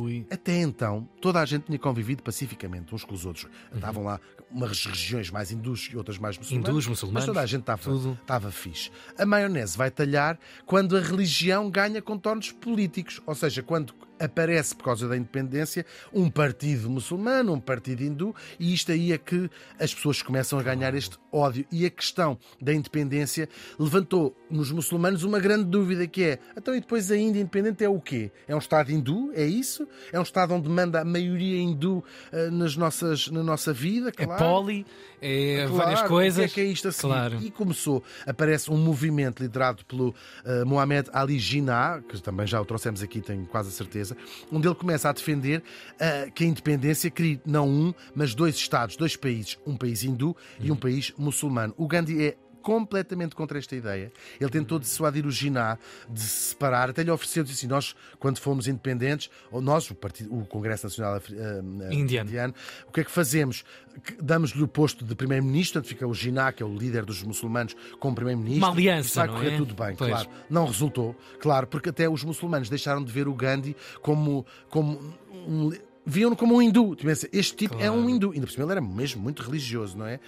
Ui. 0.03 0.25
Até 0.29 0.59
então, 0.59 1.07
toda 1.19 1.39
a 1.39 1.45
gente 1.45 1.65
tinha 1.65 1.79
convivido 1.79 2.23
pacificamente 2.23 2.93
uns 2.93 3.03
com 3.03 3.13
os 3.13 3.25
outros. 3.25 3.47
Estavam 3.73 4.03
lá 4.03 4.19
umas 4.49 4.85
regiões 4.85 5.29
mais 5.31 5.51
hindus 5.51 5.89
e 5.91 5.97
outras 5.97 6.17
mais 6.17 6.37
muçulmanas. 6.37 6.69
Hindus, 6.69 6.87
muçulmanos, 6.87 7.21
Mas 7.21 7.25
toda 7.25 7.41
a 7.41 7.45
gente 7.45 7.61
estava, 7.61 7.81
tudo. 7.81 8.17
estava 8.21 8.51
fixe. 8.51 8.91
A 9.17 9.25
maionese 9.25 9.77
vai 9.77 9.89
talhar 9.89 10.37
quando 10.65 10.97
a 10.97 10.99
religião 10.99 11.69
ganha 11.69 12.01
contornos 12.01 12.51
políticos. 12.51 13.21
Ou 13.25 13.33
seja, 13.33 13.63
quando 13.63 13.93
aparece 14.23 14.75
por 14.75 14.83
causa 14.85 15.07
da 15.07 15.17
independência 15.17 15.85
um 16.13 16.29
partido 16.29 16.89
muçulmano, 16.89 17.53
um 17.53 17.59
partido 17.59 18.03
hindu, 18.03 18.35
e 18.59 18.73
isto 18.73 18.91
aí 18.91 19.11
é 19.11 19.17
que 19.17 19.49
as 19.79 19.93
pessoas 19.93 20.21
começam 20.21 20.59
a 20.59 20.63
ganhar 20.63 20.93
este 20.93 21.17
ódio. 21.31 21.65
E 21.71 21.85
a 21.85 21.89
questão 21.89 22.37
da 22.61 22.73
independência 22.73 23.47
levantou 23.79 24.35
nos 24.49 24.71
muçulmanos 24.71 25.23
uma 25.23 25.39
grande 25.39 25.65
dúvida 25.65 26.05
que 26.07 26.23
é, 26.23 26.39
então 26.55 26.75
e 26.75 26.79
depois 26.79 27.09
a 27.11 27.17
Índia 27.17 27.39
independente 27.41 27.83
é 27.83 27.89
o 27.89 27.99
quê? 27.99 28.31
É 28.47 28.55
um 28.55 28.59
Estado 28.59 28.91
hindu? 28.91 29.31
É 29.33 29.45
isso? 29.45 29.87
É 30.11 30.19
um 30.19 30.23
Estado 30.23 30.53
onde 30.53 30.69
manda 30.69 31.01
a 31.01 31.05
maioria 31.05 31.57
hindu 31.59 32.03
uh, 32.31 32.51
nas 32.51 32.75
nossas, 32.75 33.27
na 33.29 33.41
nossa 33.43 33.73
vida? 33.73 34.09
É 34.17 34.25
Claro. 34.25 34.43
poli, 34.43 34.85
é 35.21 35.65
Claro, 35.67 35.75
várias 35.75 36.01
O 36.01 36.07
coisas. 36.07 36.45
que 36.53 36.59
é, 36.61 36.63
que 36.65 36.69
é 36.69 36.71
isto 36.71 36.87
a 36.87 36.91
seguir? 36.91 37.07
Claro. 37.13 37.37
E 37.41 37.49
começou, 37.51 38.03
aparece 38.25 38.69
um 38.69 38.77
movimento 38.77 39.41
liderado 39.41 39.83
pelo 39.85 40.13
eh, 40.45 40.63
Mohamed 40.65 41.09
Ali 41.13 41.39
Jinnah, 41.39 42.01
que 42.07 42.21
também 42.21 42.45
já 42.45 42.59
o 42.61 42.65
trouxemos 42.65 43.01
aqui, 43.01 43.21
tenho 43.21 43.45
quase 43.45 43.69
a 43.69 43.71
certeza, 43.71 44.10
onde 44.51 44.67
ele 44.67 44.75
começa 44.75 45.09
a 45.09 45.11
defender 45.11 45.63
eh, 45.99 46.29
que 46.33 46.43
a 46.43 46.47
independência 46.47 47.09
crie 47.09 47.41
não 47.45 47.67
um, 47.67 47.93
mas 48.15 48.33
dois 48.33 48.55
Estados, 48.55 48.95
dois 48.95 49.15
países, 49.15 49.57
um 49.65 49.75
país 49.75 50.03
hindu 50.03 50.35
e 50.59 50.71
um 50.71 50.75
país 50.75 51.13
muçulmano. 51.17 51.73
O 51.77 51.87
Gandhi 51.87 52.23
é 52.23 52.37
completamente 52.61 53.35
contra 53.35 53.57
esta 53.57 53.75
ideia. 53.75 54.11
Ele 54.39 54.49
tentou 54.49 54.79
dissuadir 54.79 55.25
o 55.25 55.31
Jinnah 55.31 55.77
de 56.09 56.19
se 56.21 56.49
separar, 56.49 56.89
até 56.89 57.03
lhe 57.03 57.11
ofereceu, 57.11 57.43
disse 57.43 57.57
assim, 57.59 57.67
nós, 57.67 57.95
quando 58.19 58.39
fomos 58.39 58.67
independentes, 58.67 59.29
nós, 59.51 59.89
o, 59.89 59.95
partido, 59.95 60.33
o 60.35 60.45
Congresso 60.45 60.85
Nacional 60.85 61.15
Afri- 61.15 61.37
eh, 61.37 61.61
eh, 61.89 61.93
Indiano. 61.93 62.29
indiano, 62.29 62.53
o 62.87 62.91
que 62.91 63.01
é 63.01 63.03
que 63.03 63.11
fazemos? 63.11 63.63
Damos-lhe 64.21 64.63
o 64.63 64.67
posto 64.67 65.03
de 65.03 65.15
primeiro-ministro, 65.15 65.83
fica 65.83 66.07
o 66.07 66.13
Jinnah, 66.13 66.51
que 66.53 66.63
é 66.63 66.65
o 66.65 66.73
líder 66.73 67.03
dos 67.05 67.21
muçulmanos, 67.23 67.75
como 67.99 68.15
primeiro-ministro. 68.15 68.65
Uma 68.65 68.73
aliança, 68.73 69.19
vai 69.21 69.27
não 69.27 69.33
correr 69.35 69.53
é? 69.53 69.57
tudo 69.57 69.73
bem, 69.75 69.95
Pois. 69.95 70.09
claro. 70.11 70.29
Não 70.49 70.65
resultou, 70.65 71.15
claro, 71.39 71.67
porque 71.67 71.89
até 71.89 72.09
os 72.09 72.23
muçulmanos 72.23 72.69
deixaram 72.69 73.03
de 73.03 73.11
ver 73.11 73.27
o 73.27 73.33
Gandhi 73.33 73.75
como, 74.01 74.45
como 74.69 75.13
um, 75.31 75.71
viam-no 76.05 76.35
como 76.35 76.55
um 76.55 76.61
hindu. 76.61 76.95
Este 77.31 77.55
tipo 77.55 77.75
é 77.79 77.89
um 77.91 77.95
Claro. 77.95 78.09
hindu. 78.09 78.31
Ainda 78.31 78.45
por 78.47 78.51
cima 78.51 78.63
ele 78.65 78.71
era 78.71 78.81
mesmo 78.81 79.21
muito 79.21 79.41
religioso, 79.43 79.97
não 79.97 80.05
é? 80.07 80.19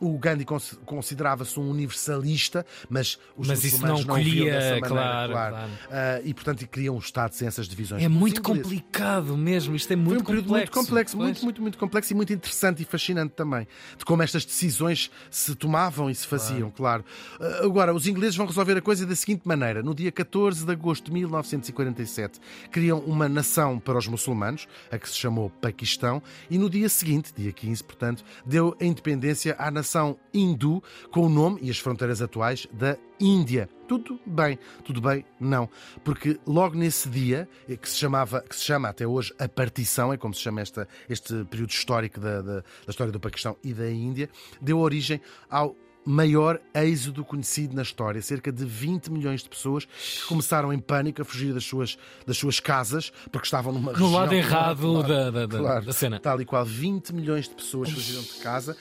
O 0.00 0.18
Gandhi 0.18 0.44
cons- 0.44 0.78
considerava-se 0.84 1.58
um 1.58 1.70
universalista, 1.70 2.64
mas 2.88 3.18
os 3.36 3.48
Mas 3.48 3.64
isso 3.64 3.76
muçulmanos 3.76 4.04
não 4.06 4.16
não, 4.16 4.22
viam 4.22 4.36
colhia, 4.36 4.52
dessa 4.52 4.64
maneira, 4.80 4.88
claro, 4.88 5.32
claro. 5.32 5.54
claro. 5.56 5.70
Ah, 5.90 6.20
e 6.24 6.34
portanto 6.34 6.66
queriam 6.68 6.94
um 6.94 6.98
Estado 6.98 7.32
sem 7.34 7.48
essas 7.48 7.66
divisões. 7.68 8.02
É 8.02 8.08
muito 8.08 8.40
ingleses- 8.40 8.62
complicado 8.64 9.36
mesmo. 9.36 9.74
Isto 9.74 9.92
é 9.92 9.96
foi 9.96 10.04
muito 10.04 10.20
um 10.22 10.24
período 10.24 10.44
complexo. 10.46 10.72
muito 10.76 10.86
complexo, 10.86 11.16
Pois. 11.16 11.26
muito, 11.26 11.44
muito, 11.44 11.62
muito 11.62 11.78
complexo 11.78 12.12
e 12.12 12.16
muito 12.16 12.32
interessante 12.32 12.82
e 12.82 12.84
fascinante 12.84 13.34
também. 13.34 13.66
De 13.96 14.04
como 14.04 14.22
estas 14.22 14.44
decisões 14.44 15.10
se 15.30 15.54
tomavam 15.54 16.10
e 16.10 16.14
se 16.14 16.26
faziam, 16.26 16.70
claro. 16.70 17.04
Uh, 17.40 17.64
Agora, 17.68 17.94
os 17.94 18.06
ingleses 18.06 18.36
vão 18.36 18.46
resolver 18.46 18.76
a 18.76 18.80
coisa 18.82 19.04
da 19.06 19.14
seguinte 19.16 19.42
maneira. 19.46 19.82
No 19.82 19.94
dia 19.94 20.10
14 20.12 20.64
de 20.64 20.72
agosto 20.72 21.06
de 21.06 21.12
1947, 21.12 22.40
criam 22.70 22.98
uma 23.00 23.28
nação 23.28 23.78
para 23.78 23.98
os 23.98 24.06
muçulmanos, 24.06 24.66
a 24.90 24.97
que 24.98 25.08
se 25.08 25.16
chamou 25.16 25.50
Paquistão, 25.50 26.22
e 26.50 26.58
no 26.58 26.68
dia 26.68 26.88
seguinte, 26.88 27.32
dia 27.36 27.52
15, 27.52 27.84
portanto, 27.84 28.24
deu 28.44 28.76
a 28.80 28.84
independência 28.84 29.56
à 29.58 29.70
nação 29.70 30.18
hindu 30.32 30.82
com 31.10 31.20
o 31.20 31.28
nome 31.28 31.58
e 31.62 31.70
as 31.70 31.78
fronteiras 31.78 32.22
atuais 32.22 32.66
da 32.72 32.96
Índia. 33.20 33.68
Tudo 33.88 34.20
bem, 34.24 34.58
tudo 34.84 35.00
bem, 35.00 35.24
não. 35.40 35.68
Porque 36.04 36.38
logo 36.46 36.76
nesse 36.76 37.08
dia, 37.08 37.48
eh, 37.68 37.76
que 37.76 37.88
se, 37.88 37.96
chamava, 37.96 38.42
que 38.42 38.54
se 38.54 38.62
chama 38.62 38.88
até 38.88 39.06
hoje 39.06 39.34
a 39.38 39.48
partição, 39.48 40.12
é 40.12 40.16
como 40.16 40.34
se 40.34 40.40
chama 40.40 40.60
esta, 40.60 40.86
este 41.08 41.44
período 41.46 41.70
histórico 41.70 42.20
da, 42.20 42.42
da, 42.42 42.54
da 42.60 42.64
história 42.90 43.12
do 43.12 43.18
Paquistão 43.18 43.56
e 43.64 43.72
da 43.72 43.90
Índia, 43.90 44.28
deu 44.60 44.78
origem 44.78 45.20
ao 45.50 45.74
maior 46.08 46.58
êxodo 46.74 47.24
conhecido 47.24 47.74
na 47.74 47.82
história. 47.82 48.20
Cerca 48.22 48.50
de 48.50 48.64
20 48.64 49.10
milhões 49.12 49.42
de 49.42 49.48
pessoas 49.48 49.84
que 49.84 50.26
começaram 50.26 50.72
em 50.72 50.78
pânico 50.78 51.20
a 51.20 51.24
fugir 51.24 51.52
das 51.52 51.64
suas, 51.64 51.98
das 52.26 52.36
suas 52.38 52.58
casas 52.60 53.12
porque 53.30 53.46
estavam 53.46 53.72
numa 53.72 53.92
No 53.92 53.98
região... 53.98 54.12
lado 54.12 54.34
errado 54.34 54.78
Claro, 55.04 55.32
da, 55.32 55.46
da, 55.46 55.58
Claro, 55.58 55.84
da 55.86 55.92
cena. 55.92 56.18
Tal 56.18 56.40
e 56.40 56.44
qual, 56.44 56.64
20 56.64 57.12
milhões 57.14 57.48
de 57.48 57.54
pessoas 57.54 57.90
fugiram 57.90 58.22
de 58.22 58.34
casa, 58.42 58.76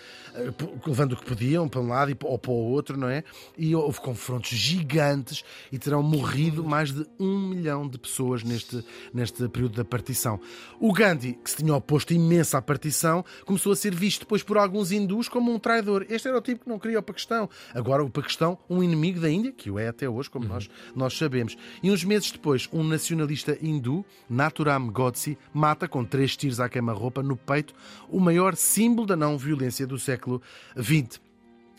levando 0.85 1.13
o 1.13 1.17
que 1.17 1.25
podiam 1.25 1.67
para 1.67 1.81
um 1.81 1.87
lado 1.87 2.15
ou 2.23 2.37
para 2.37 2.51
o 2.51 2.71
outro, 2.71 2.97
não 2.97 3.09
é? 3.09 3.23
E 3.57 3.75
houve 3.75 3.99
confrontos 3.99 4.49
gigantes 4.49 5.43
e 5.71 5.77
terão 5.77 6.03
morrido 6.03 6.63
mais 6.63 6.91
de 6.91 7.05
um 7.19 7.49
milhão 7.49 7.87
de 7.87 7.97
pessoas 7.97 8.43
neste, 8.43 8.83
neste 9.13 9.47
período 9.49 9.75
da 9.77 9.85
partição. 9.85 10.39
O 10.79 10.93
Gandhi, 10.93 11.33
que 11.33 11.49
se 11.49 11.57
tinha 11.57 11.73
oposto 11.73 12.13
imenso 12.13 12.55
à 12.55 12.61
partição, 12.61 13.25
começou 13.45 13.71
a 13.71 13.75
ser 13.75 13.95
visto 13.95 14.21
depois 14.21 14.43
por 14.43 14.57
alguns 14.57 14.91
hindus 14.91 15.27
como 15.27 15.51
um 15.51 15.59
traidor. 15.59 16.05
Este 16.09 16.27
era 16.27 16.37
o 16.37 16.41
tipo 16.41 16.63
que 16.63 16.69
não 16.69 16.79
queria 16.79 16.99
o 16.99 17.03
Paquistão. 17.03 17.49
Agora 17.73 18.03
o 18.03 18.09
Paquistão, 18.09 18.57
um 18.69 18.83
inimigo 18.83 19.19
da 19.19 19.29
Índia, 19.29 19.51
que 19.51 19.71
o 19.71 19.79
é 19.79 19.87
até 19.87 20.07
hoje, 20.07 20.29
como 20.29 20.47
nós, 20.47 20.69
nós 20.95 21.17
sabemos. 21.17 21.57
E 21.81 21.91
uns 21.91 22.03
meses 22.03 22.31
depois, 22.31 22.69
um 22.71 22.83
nacionalista 22.83 23.57
hindu, 23.61 24.05
Naturam 24.29 24.87
Godse, 24.89 25.37
mata 25.53 25.87
com 25.87 26.03
três 26.05 26.35
tiros 26.35 26.59
à 26.59 26.69
queima-roupa 26.69 27.23
no 27.23 27.35
peito 27.35 27.73
o 28.09 28.19
maior 28.19 28.55
símbolo 28.55 29.07
da 29.07 29.15
não-violência 29.15 29.87
do 29.87 29.97
século 29.97 30.26
XX. 30.75 31.19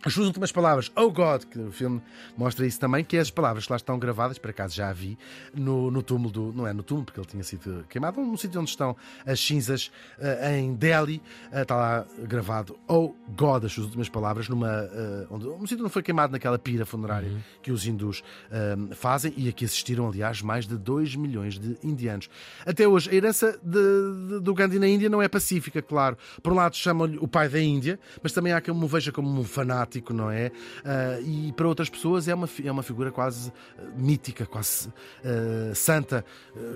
As 0.05 0.13
suas 0.15 0.27
últimas 0.29 0.53
palavras, 0.53 0.93
oh 0.95 1.11
God, 1.11 1.43
que 1.45 1.59
o 1.59 1.73
filme 1.73 2.01
mostra 2.37 2.65
isso 2.65 2.79
também, 2.79 3.03
que 3.05 3.17
é 3.17 3.21
as 3.21 3.33
palavras 3.33 3.67
que 3.67 3.73
lá 3.73 3.77
estão 3.77 3.99
gravadas, 3.99 4.39
por 4.39 4.49
acaso 4.51 4.75
já 4.77 4.89
a 4.89 4.93
vi, 4.93 5.19
no, 5.53 5.91
no 5.91 6.03
túmulo 6.05 6.31
do. 6.31 6.53
Não 6.53 6.67
é 6.69 6.73
no 6.73 6.85
túmulo, 6.85 7.05
porque 7.07 7.19
ele 7.19 7.27
tinha 7.27 7.43
sido 7.43 7.85
queimado, 7.89 8.21
no 8.21 8.39
sítio 8.39 8.61
onde 8.61 8.71
estão 8.71 8.97
as 9.27 9.41
cinzas, 9.41 9.91
eh, 10.21 10.61
em 10.61 10.73
Delhi, 10.75 11.21
eh, 11.51 11.63
está 11.63 11.75
lá 11.75 12.07
gravado, 12.29 12.79
oh 12.87 13.13
God, 13.37 13.65
as 13.65 13.73
suas 13.73 13.87
últimas 13.87 14.09
palavras, 14.09 14.49
numa. 14.49 14.69
eh, 14.71 15.27
onde, 15.31 15.49
um 15.49 15.67
sítio 15.67 15.85
onde 15.85 15.93
foi 15.93 16.03
queimado 16.03 16.31
naquela 16.33 16.59
pira 16.61 16.87
funerária 16.87 17.31
que 17.61 17.73
os 17.73 17.85
hindus 17.85 18.23
eh, 18.53 18.77
fazem 18.95 19.35
e 19.37 19.49
a 19.49 19.53
que 19.53 19.65
assistiram, 19.65 20.07
aliás, 20.07 20.41
mais 20.43 20.65
de 20.65 20.77
2 20.77 21.17
milhões 21.17 21.59
de 21.59 21.77
indianos. 21.83 22.31
Até 22.65 22.87
hoje, 22.87 23.11
a 23.11 23.15
herança 23.15 23.59
de- 23.63 24.29
de- 24.29 24.41
do 24.41 24.55
Gandhi 24.55 24.79
na 24.79 24.87
Índia 24.87 25.09
não 25.09 25.21
é 25.21 25.27
pacífica, 25.27 25.83
claro. 25.83 26.17
Por 26.41 26.53
um 26.53 26.57
lado, 26.57 26.77
chamam-lhe 26.77 27.19
o 27.19 27.27
pai 27.27 27.49
da 27.49 27.61
Índia, 27.61 27.99
mas 28.23 28.31
também 28.33 28.53
há 28.53 28.61
quem 28.61 28.73
o 28.73 28.87
veja 28.87 29.11
como 29.11 29.29
um 29.29 29.43
fanático, 29.43 29.89
não 30.13 30.31
é? 30.31 30.51
Ah, 30.85 31.21
e 31.21 31.53
para 31.53 31.67
outras 31.69 31.89
pessoas 31.89 32.29
é 32.29 32.35
uma, 32.35 32.49
é 32.65 32.71
uma 32.71 32.83
figura 32.83 33.11
quase 33.11 33.53
ah, 33.79 33.83
mítica, 33.97 34.47
quase 34.47 34.93
ah, 35.25 35.75
santa, 35.75 36.25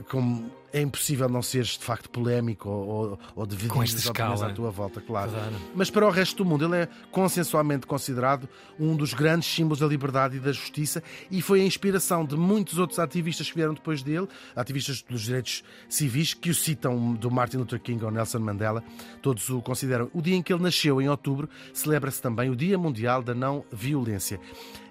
como 0.09 0.51
é 0.73 0.81
impossível 0.81 1.29
não 1.29 1.43
seres 1.43 1.79
de 1.79 1.85
facto 1.85 2.09
polémico 2.09 2.69
ou, 2.69 3.19
ou, 3.37 3.47
dividir 3.47 3.71
Com 3.71 3.83
esta 3.83 3.99
escala. 3.99 4.47
à 4.47 4.51
tua 4.53 4.71
volta, 4.71 5.01
claro. 5.01 5.31
Claro. 5.31 5.53
Mas 5.75 5.91
para 5.91 6.07
o 6.07 6.11
resto 6.11 6.43
do 6.43 6.49
mundo, 6.49 6.65
ele 6.65 6.83
é 6.83 6.89
consensualmente 7.11 7.87
considerado 7.87 8.49
um 8.79 8.97
dos 8.97 9.13
grandes 9.13 9.53
símbolos 9.53 9.79
da 9.79 9.87
liberdade 9.87 10.37
e 10.37 10.41
da 10.41 10.53
justiça 10.53 11.03
e 11.31 11.43
foi 11.43 11.61
a 11.61 11.65
inspiração 11.65 12.25
de 12.25 12.37
muitos 12.37 12.79
outros 12.79 12.99
ativistas 12.99 13.49
que 13.49 13.57
vieram 13.57 13.75
depois 13.75 14.03
dele, 14.03 14.29
ativistas 14.57 15.03
dos 15.03 15.23
direitos 15.23 15.63
civis, 15.89 16.35
que 16.35 16.51
o 16.51 16.55
citam 16.55 17.15
do 17.15 17.31
Martin 17.31 17.59
Luther 17.59 17.81
King 17.81 18.05
ao 18.05 18.11
Nelson 18.11 18.39
Mandela, 18.39 18.83
todos 19.21 19.49
o 19.51 19.61
consideram. 19.61 20.11
O 20.13 20.23
dia 20.23 20.37
em 20.37 20.43
que 20.43 20.53
ele 20.53 20.63
nasceu, 20.63 21.01
em 21.01 21.09
outubro, 21.09 21.49
celebra-se 21.73 22.21
também 22.21 22.51
o 22.51 22.57
Dia 22.57 22.79
Mundial 22.79 23.23
da 23.23 23.35
Não 23.35 23.65
Violência. 23.71 24.41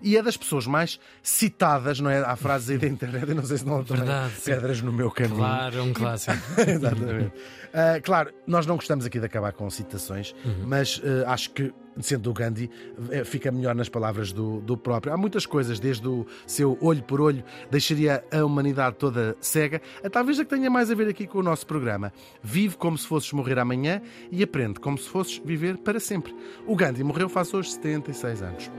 E 0.01 0.17
é 0.17 0.23
das 0.23 0.35
pessoas 0.35 0.65
mais 0.65 0.99
citadas, 1.21 1.99
não 1.99 2.09
é? 2.09 2.19
Há 2.19 2.35
frases 2.35 2.71
aí 2.71 2.77
da 2.77 2.87
internet, 2.87 3.29
eu 3.29 3.35
não 3.35 3.45
sei 3.45 3.57
se 3.57 3.65
não 3.65 3.83
Verdade, 3.83 4.33
pedras 4.43 4.81
no 4.81 4.91
meu 4.91 5.11
caminho. 5.11 5.37
Claro, 5.37 5.70
é 5.77 5.81
um 5.81 5.93
clássico. 5.93 6.37
Exatamente. 6.67 7.31
Ah, 7.73 7.99
claro, 8.01 8.31
nós 8.45 8.65
não 8.65 8.75
gostamos 8.75 9.05
aqui 9.05 9.19
de 9.19 9.25
acabar 9.25 9.53
com 9.53 9.69
citações, 9.69 10.35
mas 10.65 11.01
ah, 11.03 11.31
acho 11.31 11.51
que, 11.51 11.73
sendo 11.99 12.29
o 12.29 12.33
Gandhi, 12.33 12.69
eh, 13.09 13.23
fica 13.23 13.51
melhor 13.51 13.75
nas 13.75 13.89
palavras 13.89 14.31
do, 14.31 14.59
do 14.61 14.77
próprio. 14.77 15.13
Há 15.13 15.17
muitas 15.17 15.45
coisas, 15.45 15.79
desde 15.79 16.07
o 16.07 16.25
seu 16.45 16.77
olho 16.81 17.03
por 17.03 17.21
olho, 17.21 17.43
deixaria 17.69 18.23
a 18.31 18.43
humanidade 18.43 18.97
toda 18.97 19.35
cega, 19.39 19.81
a 20.03 20.09
talvez 20.09 20.39
a 20.39 20.43
que 20.43 20.49
tenha 20.49 20.69
mais 20.69 20.91
a 20.91 20.95
ver 20.95 21.07
aqui 21.07 21.25
com 21.25 21.39
o 21.39 21.43
nosso 21.43 21.65
programa. 21.65 22.11
Vive 22.43 22.75
como 22.77 22.97
se 22.97 23.07
fosses 23.07 23.31
morrer 23.31 23.59
amanhã 23.59 24.01
e 24.31 24.43
aprende 24.43 24.79
como 24.79 24.97
se 24.97 25.07
fosses 25.09 25.41
viver 25.43 25.77
para 25.77 25.99
sempre. 25.99 26.35
O 26.65 26.75
Gandhi 26.75 27.03
morreu 27.03 27.29
faz 27.29 27.53
hoje 27.53 27.71
76 27.71 28.41
anos. 28.41 28.71